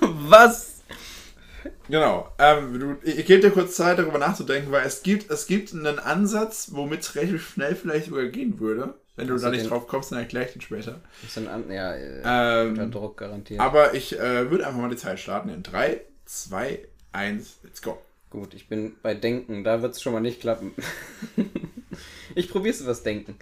[0.00, 0.80] Was?
[1.88, 2.32] Genau.
[2.38, 5.98] Ähm, du, ich, gebe dir kurz Zeit, darüber nachzudenken, weil es gibt, es gibt einen
[5.98, 8.94] Ansatz, womit es relativ schnell vielleicht sogar gehen würde.
[9.16, 11.00] Wenn du Also da nicht drauf kommst, dann erkläre ich den später.
[11.22, 13.60] Ist ein an ja, äh, unter Ähm, Druck garantiert.
[13.60, 16.78] aber ich äh, würde einfach mal die Zeit starten in 3, 2,
[17.12, 18.00] 1, let's go.
[18.32, 20.72] Gut, ich bin bei Denken, da wird es schon mal nicht klappen.
[22.34, 23.36] ich probiere es was Denken.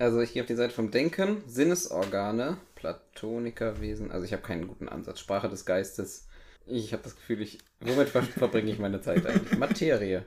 [0.00, 4.88] Also ich gehe auf die Seite vom Denken, Sinnesorgane, Platonikerwesen, also ich habe keinen guten
[4.88, 6.26] Ansatz, Sprache des Geistes.
[6.66, 9.56] Ich habe das Gefühl, ich, womit ver verbringe ich meine Zeit eigentlich?
[9.60, 10.24] Materie.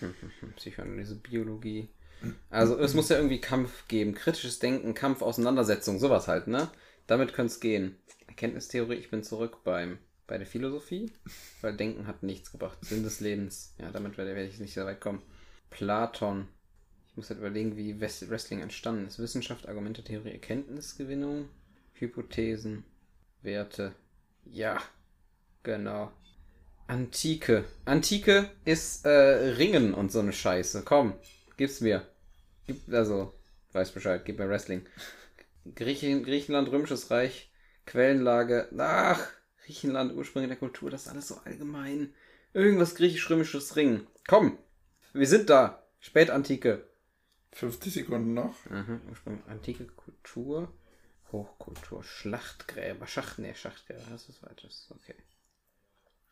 [0.56, 1.90] Psychoanalyse, Biologie.
[2.50, 6.72] Also es muss ja irgendwie Kampf geben, kritisches Denken, Kampf, Auseinandersetzung, sowas halt, ne?
[7.06, 7.94] Damit könnte es gehen.
[8.26, 11.10] Erkenntnistheorie, ich bin zurück beim, bei der Philosophie,
[11.60, 12.78] weil Denken hat nichts gebracht.
[12.82, 15.22] Sinn des Lebens, ja, damit werde werde ich nicht so weit kommen.
[15.70, 16.48] Platon,
[17.08, 19.18] ich muss halt überlegen, wie Wrestling entstanden ist.
[19.18, 21.48] Wissenschaft, Argumente, Theorie, Erkenntnisgewinnung,
[21.94, 22.84] Hypothesen,
[23.42, 23.94] Werte.
[24.44, 24.82] Ja,
[25.62, 26.10] genau.
[26.86, 27.64] Antike.
[27.84, 30.82] Antike ist äh, Ringen und so eine Scheiße.
[30.84, 31.14] Komm,
[31.56, 32.06] gib's mir.
[32.66, 33.34] Gib, also,
[33.72, 34.86] weiß Bescheid, gib mir Wrestling.
[35.74, 37.50] Griechen, Griechenland, Römisches Reich,
[37.86, 38.68] Quellenlage.
[38.78, 39.20] Ach,
[39.72, 42.12] Griechenland, Ursprünge der Kultur, das ist alles so allgemein.
[42.52, 44.06] Irgendwas griechisch-römisches Ringen.
[44.28, 44.58] Komm,
[45.14, 45.82] wir sind da.
[46.00, 46.84] Spätantike.
[47.52, 48.54] 50 Sekunden noch.
[48.70, 50.70] Aha, Ursprung, antike Kultur,
[51.30, 55.14] Hochkultur, Schlachtgräber, Schacht, nee, Schachtgräber, das ist weiteres, okay.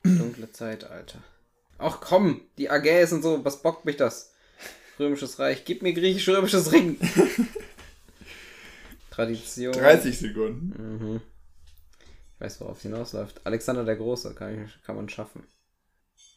[0.03, 1.23] Dunkle Zeitalter.
[1.79, 4.35] Ach komm, die Agäs und so, was bockt mich das?
[4.99, 6.99] Römisches Reich, gib mir griechisch-römisches Ring.
[9.11, 9.73] Tradition.
[9.73, 10.75] 30 Sekunden.
[10.79, 11.21] Mhm.
[12.41, 13.45] Ich weiß, worauf es hinausläuft.
[13.45, 15.47] Alexander der Große kann, ich, kann man schaffen.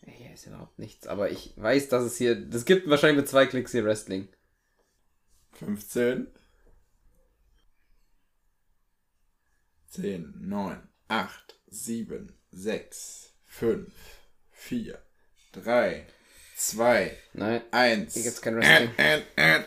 [0.05, 3.45] Hier ist überhaupt nichts, aber ich weiß, dass es hier, das gibt wahrscheinlich mit zwei
[3.45, 4.27] Klicks hier Wrestling.
[5.53, 6.27] 15.
[9.91, 13.93] 10, 9, 8, 7, 6, 5,
[14.51, 15.01] 4,
[15.53, 16.05] 3,
[16.57, 18.13] 2, Nein, 1.
[18.13, 18.89] Hier gibt's kein Wrestling.
[18.97, 19.63] Äh, äh, äh.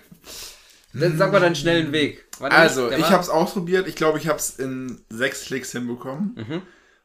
[1.01, 2.25] Dann sag mal deinen schnellen Weg.
[2.41, 3.89] Also, ich habe es ausprobiert.
[3.89, 6.35] Ich glaube, ich habe es in sechs Klicks hinbekommen.
[6.37, 6.63] Mhm.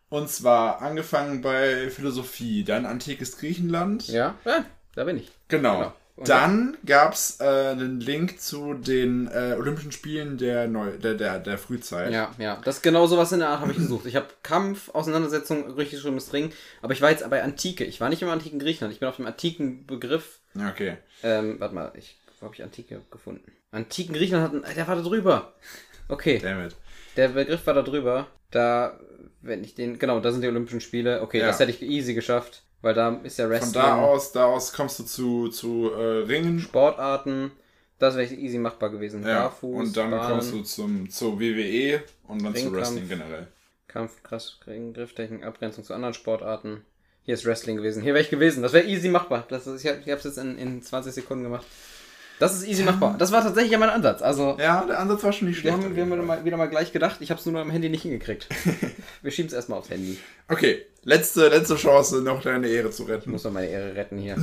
[0.09, 4.07] Und zwar angefangen bei Philosophie, dann antikes Griechenland.
[4.09, 4.65] Ja, ja,
[4.95, 5.31] da bin ich.
[5.47, 5.93] Genau.
[6.17, 6.27] Genau.
[6.27, 11.39] Dann gab es äh, einen Link zu den äh, Olympischen Spielen der, Neu der, der,
[11.39, 12.11] der Frühzeit.
[12.11, 12.59] Ja, ja.
[12.63, 14.05] Das genau sowas in der Art habe ich gesucht.
[14.05, 16.51] Ich habe Kampf, Auseinandersetzung, griechisch römisches Ring.
[16.81, 17.85] Aber ich war jetzt bei Antike.
[17.85, 18.93] Ich war nicht im antiken Griechenland.
[18.93, 20.39] Ich bin auf dem antiken Begriff.
[20.53, 20.97] Okay.
[21.23, 23.51] Ähm, warte mal, ich wo habe ich Antike gefunden?
[23.71, 24.75] Antiken Griechenland hatten.
[24.75, 25.53] Der war da drüber.
[26.07, 26.39] Okay.
[26.41, 26.75] Damit.
[27.17, 28.27] Der Begriff war da drüber.
[28.51, 28.99] Da,
[29.41, 29.97] wenn ich den.
[29.99, 31.21] Genau, da sind die Olympischen Spiele.
[31.21, 31.47] Okay, Ja.
[31.47, 32.63] das hätte ich easy geschafft.
[32.81, 33.73] Weil da ist ja Von Wrestling.
[33.73, 36.59] da aus, da aus kommst du zu, zu äh, Ringen.
[36.59, 37.51] Sportarten.
[37.99, 39.21] Das wäre easy machbar gewesen.
[39.25, 39.43] Ja.
[39.43, 40.27] Barfuß, Und dann Bahnen.
[40.31, 42.75] kommst du zum, zur WWE und dann zu Ringkampf.
[42.77, 43.47] Wrestling generell.
[43.87, 46.83] Kampf, krass, Grifftechnik, Abgrenzung zu anderen Sportarten.
[47.23, 48.01] Hier ist Wrestling gewesen.
[48.01, 48.63] Hier wäre ich gewesen.
[48.63, 49.45] Das wäre easy machbar.
[49.49, 51.65] Das ist, ich habe es jetzt in, in 20 Sekunden gemacht.
[52.41, 53.15] Das ist easy machbar.
[53.19, 54.21] Das war tatsächlich ja mein Ansatz.
[54.21, 55.85] Also, Ja, der Ansatz war schon nicht wir schlecht.
[55.85, 57.17] haben, wir haben wieder, mal, wieder mal gleich gedacht.
[57.21, 58.49] Ich habe es nur noch am Handy nicht hingekriegt.
[59.21, 60.17] wir schieben es erstmal aufs Handy.
[60.47, 63.31] Okay, letzte, letzte Chance, noch deine Ehre zu Ich retten.
[63.31, 64.35] muss noch meine Ehre retten hier.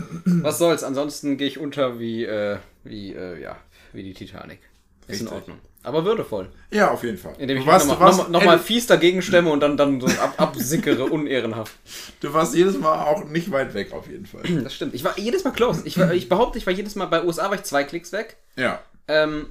[0.24, 0.84] Was soll's?
[0.84, 3.56] Ansonsten gehe ich unter wie, äh, wie, äh, ja,
[3.92, 4.60] wie die Titanic.
[5.08, 5.32] Ist in Richtig.
[5.32, 5.58] Ordnung.
[5.82, 6.48] Aber würdevoll.
[6.70, 7.34] Ja, auf jeden Fall.
[7.38, 11.04] Indem ich nochmal noch, noch mal fies dagegen stemme und dann, dann so ab, absickere,
[11.10, 11.72] unehrenhaft.
[12.20, 14.42] du warst jedes Mal auch nicht weit weg, auf jeden Fall.
[14.62, 14.94] Das stimmt.
[14.94, 15.82] Ich war jedes Mal close.
[15.86, 18.36] Ich, war, ich behaupte, ich war jedes Mal bei USA war ich zwei Klicks weg.
[18.56, 19.46] Ja, Ähm,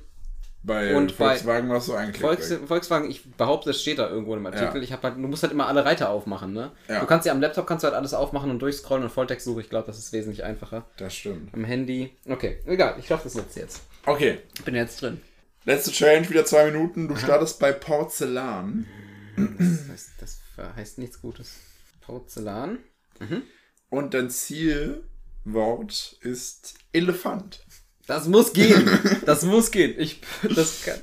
[0.61, 2.59] bei Und bei Volkswagen warst du eigentlich Volks, weg.
[2.67, 4.75] Volkswagen, ich behaupte, es steht da irgendwo im Artikel.
[4.77, 4.81] Ja.
[4.83, 6.71] Ich hab halt, du musst halt immer alle Reiter aufmachen, ne?
[6.89, 6.99] Ja.
[6.99, 9.61] Du kannst ja am Laptop kannst du halt alles aufmachen und durchscrollen und Volltext-Suche.
[9.61, 10.85] Ich glaube, das ist wesentlich einfacher.
[10.97, 11.53] Das stimmt.
[11.53, 12.11] Am Handy.
[12.27, 12.95] Okay, egal.
[12.99, 13.81] Ich schaffe das jetzt jetzt.
[14.05, 15.21] Okay, Ich bin jetzt drin.
[15.65, 17.07] Letzte Challenge, wieder zwei Minuten.
[17.07, 18.85] Du startest bei Porzellan.
[19.35, 20.41] Das heißt, das
[20.75, 21.55] heißt nichts Gutes.
[22.01, 22.79] Porzellan.
[23.89, 27.65] Und dein Zielwort ist Elefant.
[28.07, 28.89] Das muss gehen.
[29.25, 29.95] Das muss gehen.
[29.99, 30.21] Ich,
[30.55, 30.99] das kann.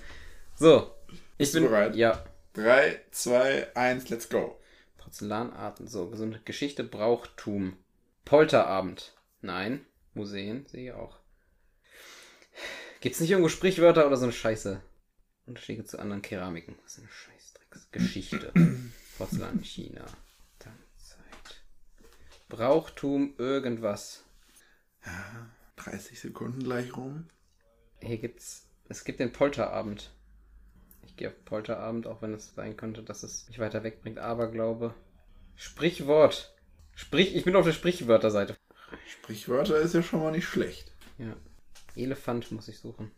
[0.57, 0.90] So.
[1.38, 1.94] Ich du bin bereit?
[1.94, 2.24] Ja.
[2.54, 4.59] 3, 2, 1, let's go.
[4.98, 5.86] Porzellanarten.
[5.86, 7.76] So, gesunde Geschichte, Brauchtum.
[8.24, 9.14] Polterabend.
[9.40, 9.86] Nein.
[10.14, 11.18] Museen sehe ich auch.
[13.01, 14.80] Gibt's nicht irgendwo Sprichwörter oder so eine Scheiße?
[15.47, 16.76] Unterschiede zu anderen Keramiken.
[16.82, 17.90] Was ist eine Scheißdrecks?
[17.92, 18.53] Geschichte.
[19.18, 20.05] Porzellan China.
[20.59, 21.62] Tangzeit.
[22.49, 24.24] Brauchtum, irgendwas.
[25.76, 27.28] 30 Sekunden gleich rum.
[28.01, 28.66] Hier gibt's.
[28.88, 30.11] Es gibt den Polterabend.
[31.05, 34.18] Ich gehe auf Polterabend, auch wenn es sein könnte, dass es mich weiter wegbringt.
[34.18, 34.94] Aber glaube.
[35.55, 36.55] Sprichwort.
[36.94, 38.57] Sprich, ich bin auf der Sprichwörterseite.
[39.07, 40.92] Sprichwörter ist ja schon mal nicht schlecht.
[41.18, 41.36] Ja.
[41.97, 43.11] Elefant muss ich suchen.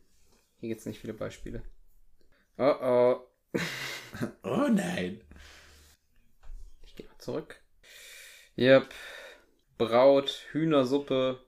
[0.61, 1.63] Hier gibt's nicht viele Beispiele.
[2.57, 3.21] Oh oh.
[4.43, 5.21] Oh nein.
[6.83, 7.61] Ich gehe mal zurück.
[8.57, 8.93] Yep.
[9.77, 11.41] Braut, Hühnersuppe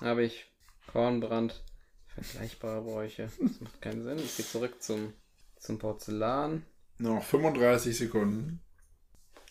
[0.00, 0.46] habe ich.
[0.92, 1.64] Kornbrand.
[2.06, 3.30] Vergleichbare Bräuche.
[3.40, 4.18] Das macht keinen Sinn.
[4.18, 5.12] Ich gehe zurück zum,
[5.58, 6.64] zum Porzellan.
[6.98, 8.60] Noch 35 Sekunden.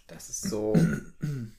[0.07, 0.74] Das ist so.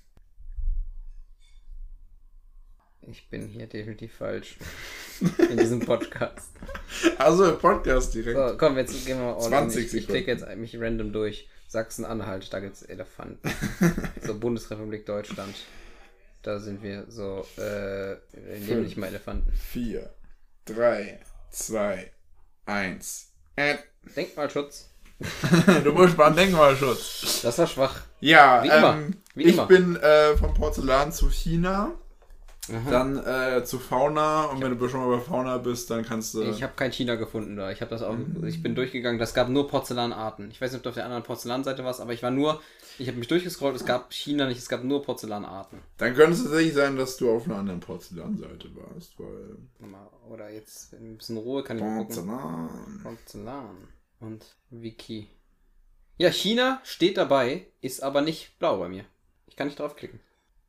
[3.09, 4.57] Ich bin hier definitiv falsch.
[5.51, 6.51] In diesem Podcast.
[7.19, 8.37] Also Podcast direkt.
[8.37, 9.49] So, komm, jetzt gehen wir mal all in.
[9.71, 11.49] 20 Ich, ich klicke jetzt mich random durch.
[11.69, 13.51] Sachsen-Anhalt, da gibt's Elefanten.
[14.23, 15.55] so, Bundesrepublik Deutschland.
[16.43, 17.61] Da sind wir so, äh,
[18.33, 19.51] wir nehmen nicht mal Elefanten.
[19.53, 20.09] 4,
[20.67, 21.19] 3,
[21.51, 22.11] 2,
[22.67, 23.33] 1.
[23.57, 23.77] Äh,
[24.15, 24.91] Denkmalschutz.
[25.85, 27.41] du musst beim Denkmalschutz.
[27.43, 28.03] Das war schwach.
[28.21, 28.95] Ja, Wie immer.
[28.95, 29.67] ähm, Wie ich immer.
[29.67, 31.99] bin äh, vom Porzellan zu China,
[32.69, 32.91] Aha.
[32.91, 36.43] dann äh, zu Fauna und wenn du schon mal bei Fauna bist, dann kannst du.
[36.43, 37.71] Ich habe kein China gefunden da.
[37.71, 38.14] Ich habe das auch.
[38.14, 38.45] Mhm.
[38.47, 39.19] Ich bin durchgegangen.
[39.19, 40.51] Das gab nur Porzellanarten.
[40.51, 42.61] Ich weiß nicht, ob du auf der anderen Porzellanseite warst, aber ich war nur.
[42.99, 43.77] Ich habe mich durchgescrollt.
[43.77, 44.59] Es gab China nicht.
[44.59, 45.81] Es gab nur Porzellanarten.
[45.99, 49.57] dann könnte es tatsächlich sein, dass du auf einer anderen Porzellanseite warst, weil.
[50.31, 52.14] Oder jetzt in ein bisschen Ruhe kann ich mal gucken.
[52.17, 53.01] Porzellan.
[53.03, 53.89] Porzellan
[54.21, 55.29] und Wiki.
[56.19, 59.05] Ja, China steht dabei, ist aber nicht blau bei mir.
[59.47, 60.21] Ich kann nicht draufklicken.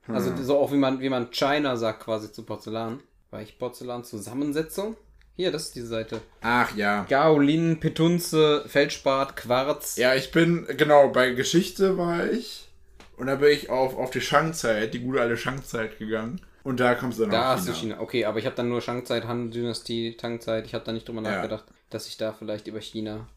[0.08, 0.44] Also Hm.
[0.44, 3.02] so auch wie man wie man China sagt quasi zu Porzellan.
[3.32, 4.96] Weich Porzellan Zusammensetzung.
[5.36, 6.22] Hier, das ist die Seite.
[6.42, 7.06] Ach ja.
[7.10, 9.96] Gaolin, Petunze, Feldspat, Quarz.
[9.98, 12.68] Ja, ich bin, genau, bei Geschichte war ich.
[13.18, 16.42] Und da bin ich auf, auf die Shang-Zeit, die gute alte Shang-Zeit gegangen.
[16.64, 18.00] Und da kommst du dann Da auf hast du China.
[18.00, 20.66] Okay, aber ich habe dann nur Shang-Zeit, Han-Dynastie, Tang-Zeit.
[20.66, 21.32] Ich habe da nicht drüber Ja.
[21.36, 23.28] nachgedacht, dass ich da vielleicht über China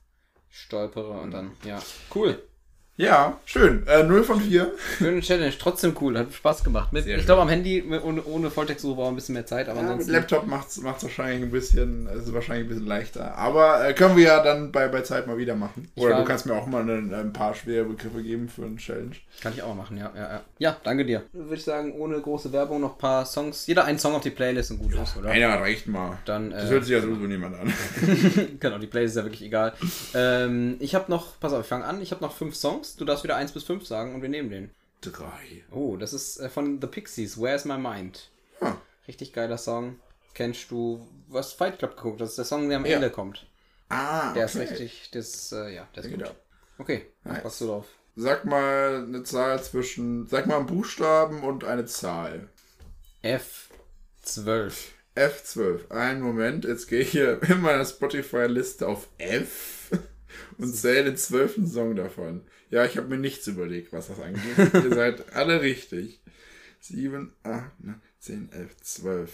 [0.48, 1.82] stolpere und dann, ja.
[2.14, 2.42] Cool.
[3.00, 3.86] Ja, schön.
[3.86, 4.72] Äh, 0 von 4.
[4.98, 6.92] Schöne Challenge, trotzdem cool, hat Spaß gemacht.
[6.92, 9.78] Mit, ich glaube am Handy mit, ohne, ohne Volltextsuche braucht ein bisschen mehr Zeit, aber
[9.78, 10.12] Ja, mit ansonsten.
[10.12, 13.34] Laptop macht's macht's wahrscheinlich ein bisschen, ist wahrscheinlich ein bisschen leichter.
[13.38, 15.90] Aber äh, können wir ja dann bei, bei Zeit mal wieder machen.
[15.96, 18.76] Oder war- du kannst mir auch mal ein, ein paar schwere Begriffe geben für eine
[18.76, 19.12] Challenge.
[19.40, 20.40] Kann ich auch machen, ja, ja, ja.
[20.58, 21.22] Ja, danke dir.
[21.32, 23.66] Würde ich sagen, ohne große Werbung noch ein paar Songs.
[23.66, 25.30] Jeder ein Song auf die Playlist und gut ist, oder?
[25.30, 26.18] Einer reicht mal.
[26.26, 27.72] Dann, Das äh, hört sich ja sowieso niemand an.
[28.60, 29.72] genau, die Playlist ist ja wirklich egal.
[30.14, 32.02] ähm, ich habe noch, pass auf, ich fange an.
[32.02, 32.89] Ich habe noch fünf Songs.
[32.96, 34.70] Du darfst wieder eins bis fünf sagen und wir nehmen den.
[35.00, 35.64] Drei.
[35.70, 38.30] Oh, das ist äh, von The Pixies, Where's My Mind?
[38.60, 38.74] Huh.
[39.08, 39.98] Richtig geiler Song.
[40.34, 42.20] Kennst du, was Fight Club geguckt?
[42.20, 42.96] Das ist der Song, der am Ja.
[42.96, 43.46] Ende kommt.
[43.88, 44.66] Ah, Der ist okay.
[44.68, 46.26] richtig, das, äh, ja, der ist Genau.
[46.28, 46.36] gut.
[46.78, 47.42] Okay, was Nice.
[47.42, 47.86] passt du drauf?
[48.14, 52.48] Sag mal eine Zahl zwischen, sag mal einen Buchstaben und eine Zahl.
[54.24, 54.72] F12.
[55.16, 55.90] F12.
[55.90, 59.90] Einen Moment, jetzt gehe ich hier in meiner Spotify-Liste auf F
[60.58, 62.46] und zähle den zwölften Song davon.
[62.70, 64.42] Ja, ich habe mir nichts überlegt, was das angeht.
[64.72, 66.20] Ihr seid alle richtig.
[66.80, 69.32] 7, 8, 9, 10, 11, 12.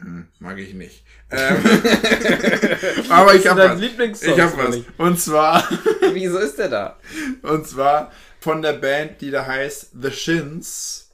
[0.00, 1.04] Hm, mag ich nicht.
[1.30, 1.56] Ähm,
[3.08, 3.80] aber ich habe was.
[3.80, 4.78] Lieblingssong, Ich habe was.
[4.96, 5.68] Und zwar
[6.12, 6.98] Wieso ist der da?
[7.42, 11.10] Und zwar von der Band, die da heißt The Shins.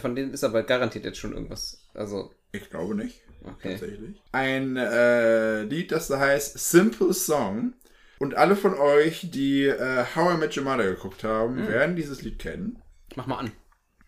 [0.00, 1.80] Von denen ist aber garantiert jetzt schon irgendwas.
[1.94, 3.22] Also, Ich glaube nicht.
[3.44, 3.72] okay.
[3.72, 4.22] Tatsächlich.
[4.30, 7.72] Ein äh, Lied, das da heißt Simple Song.
[8.18, 12.22] Und alle von euch, die äh, How I Met Your Mother geguckt haben, werden dieses
[12.22, 12.82] Lied kennen.
[13.14, 13.52] Mach mal an.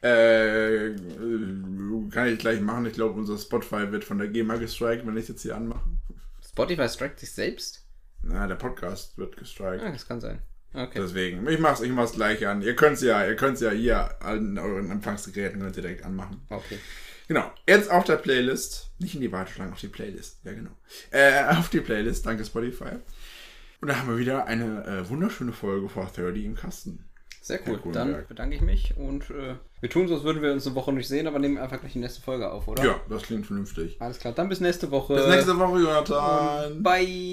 [0.02, 0.96] Äh,
[2.10, 2.86] kann ich gleich machen.
[2.86, 5.88] Ich glaube, unser Spotify wird von der GEMA gestrikt, wenn ich es jetzt hier anmache.
[6.46, 7.86] Spotify strikt sich selbst?
[8.22, 9.82] Na, der Podcast wird gestrikt.
[9.82, 10.40] Ah, das kann sein.
[10.72, 11.00] Okay.
[11.00, 12.62] Deswegen, ich mach's, ich mach's gleich an.
[12.62, 16.42] Ihr könnt's ja, ihr könnt's ja hier an euren Empfangsgeräten könnt ihr direkt anmachen.
[16.48, 16.78] Okay.
[17.28, 17.50] Genau.
[17.66, 18.90] Jetzt auf der Playlist.
[18.98, 20.40] Nicht in die Warteschlange, auf die Playlist.
[20.44, 20.70] Ja, genau.
[21.10, 22.24] Äh, auf die Playlist.
[22.26, 22.96] Danke, Spotify.
[23.80, 27.06] Und da haben wir wieder eine äh, wunderschöne Folge vor 30 im Kasten.
[27.42, 27.80] Sehr cool.
[27.92, 30.92] Dann bedanke ich mich und äh, wir tun so, als würden wir uns eine Woche
[30.92, 32.84] nicht sehen, aber nehmen einfach gleich die nächste Folge auf, oder?
[32.84, 33.96] Ja, das klingt vernünftig.
[34.00, 35.14] Alles klar, dann bis nächste Woche.
[35.14, 36.82] Bis nächste Woche, Jonathan.
[36.82, 37.30] Bye.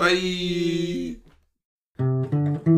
[2.00, 2.77] Bye.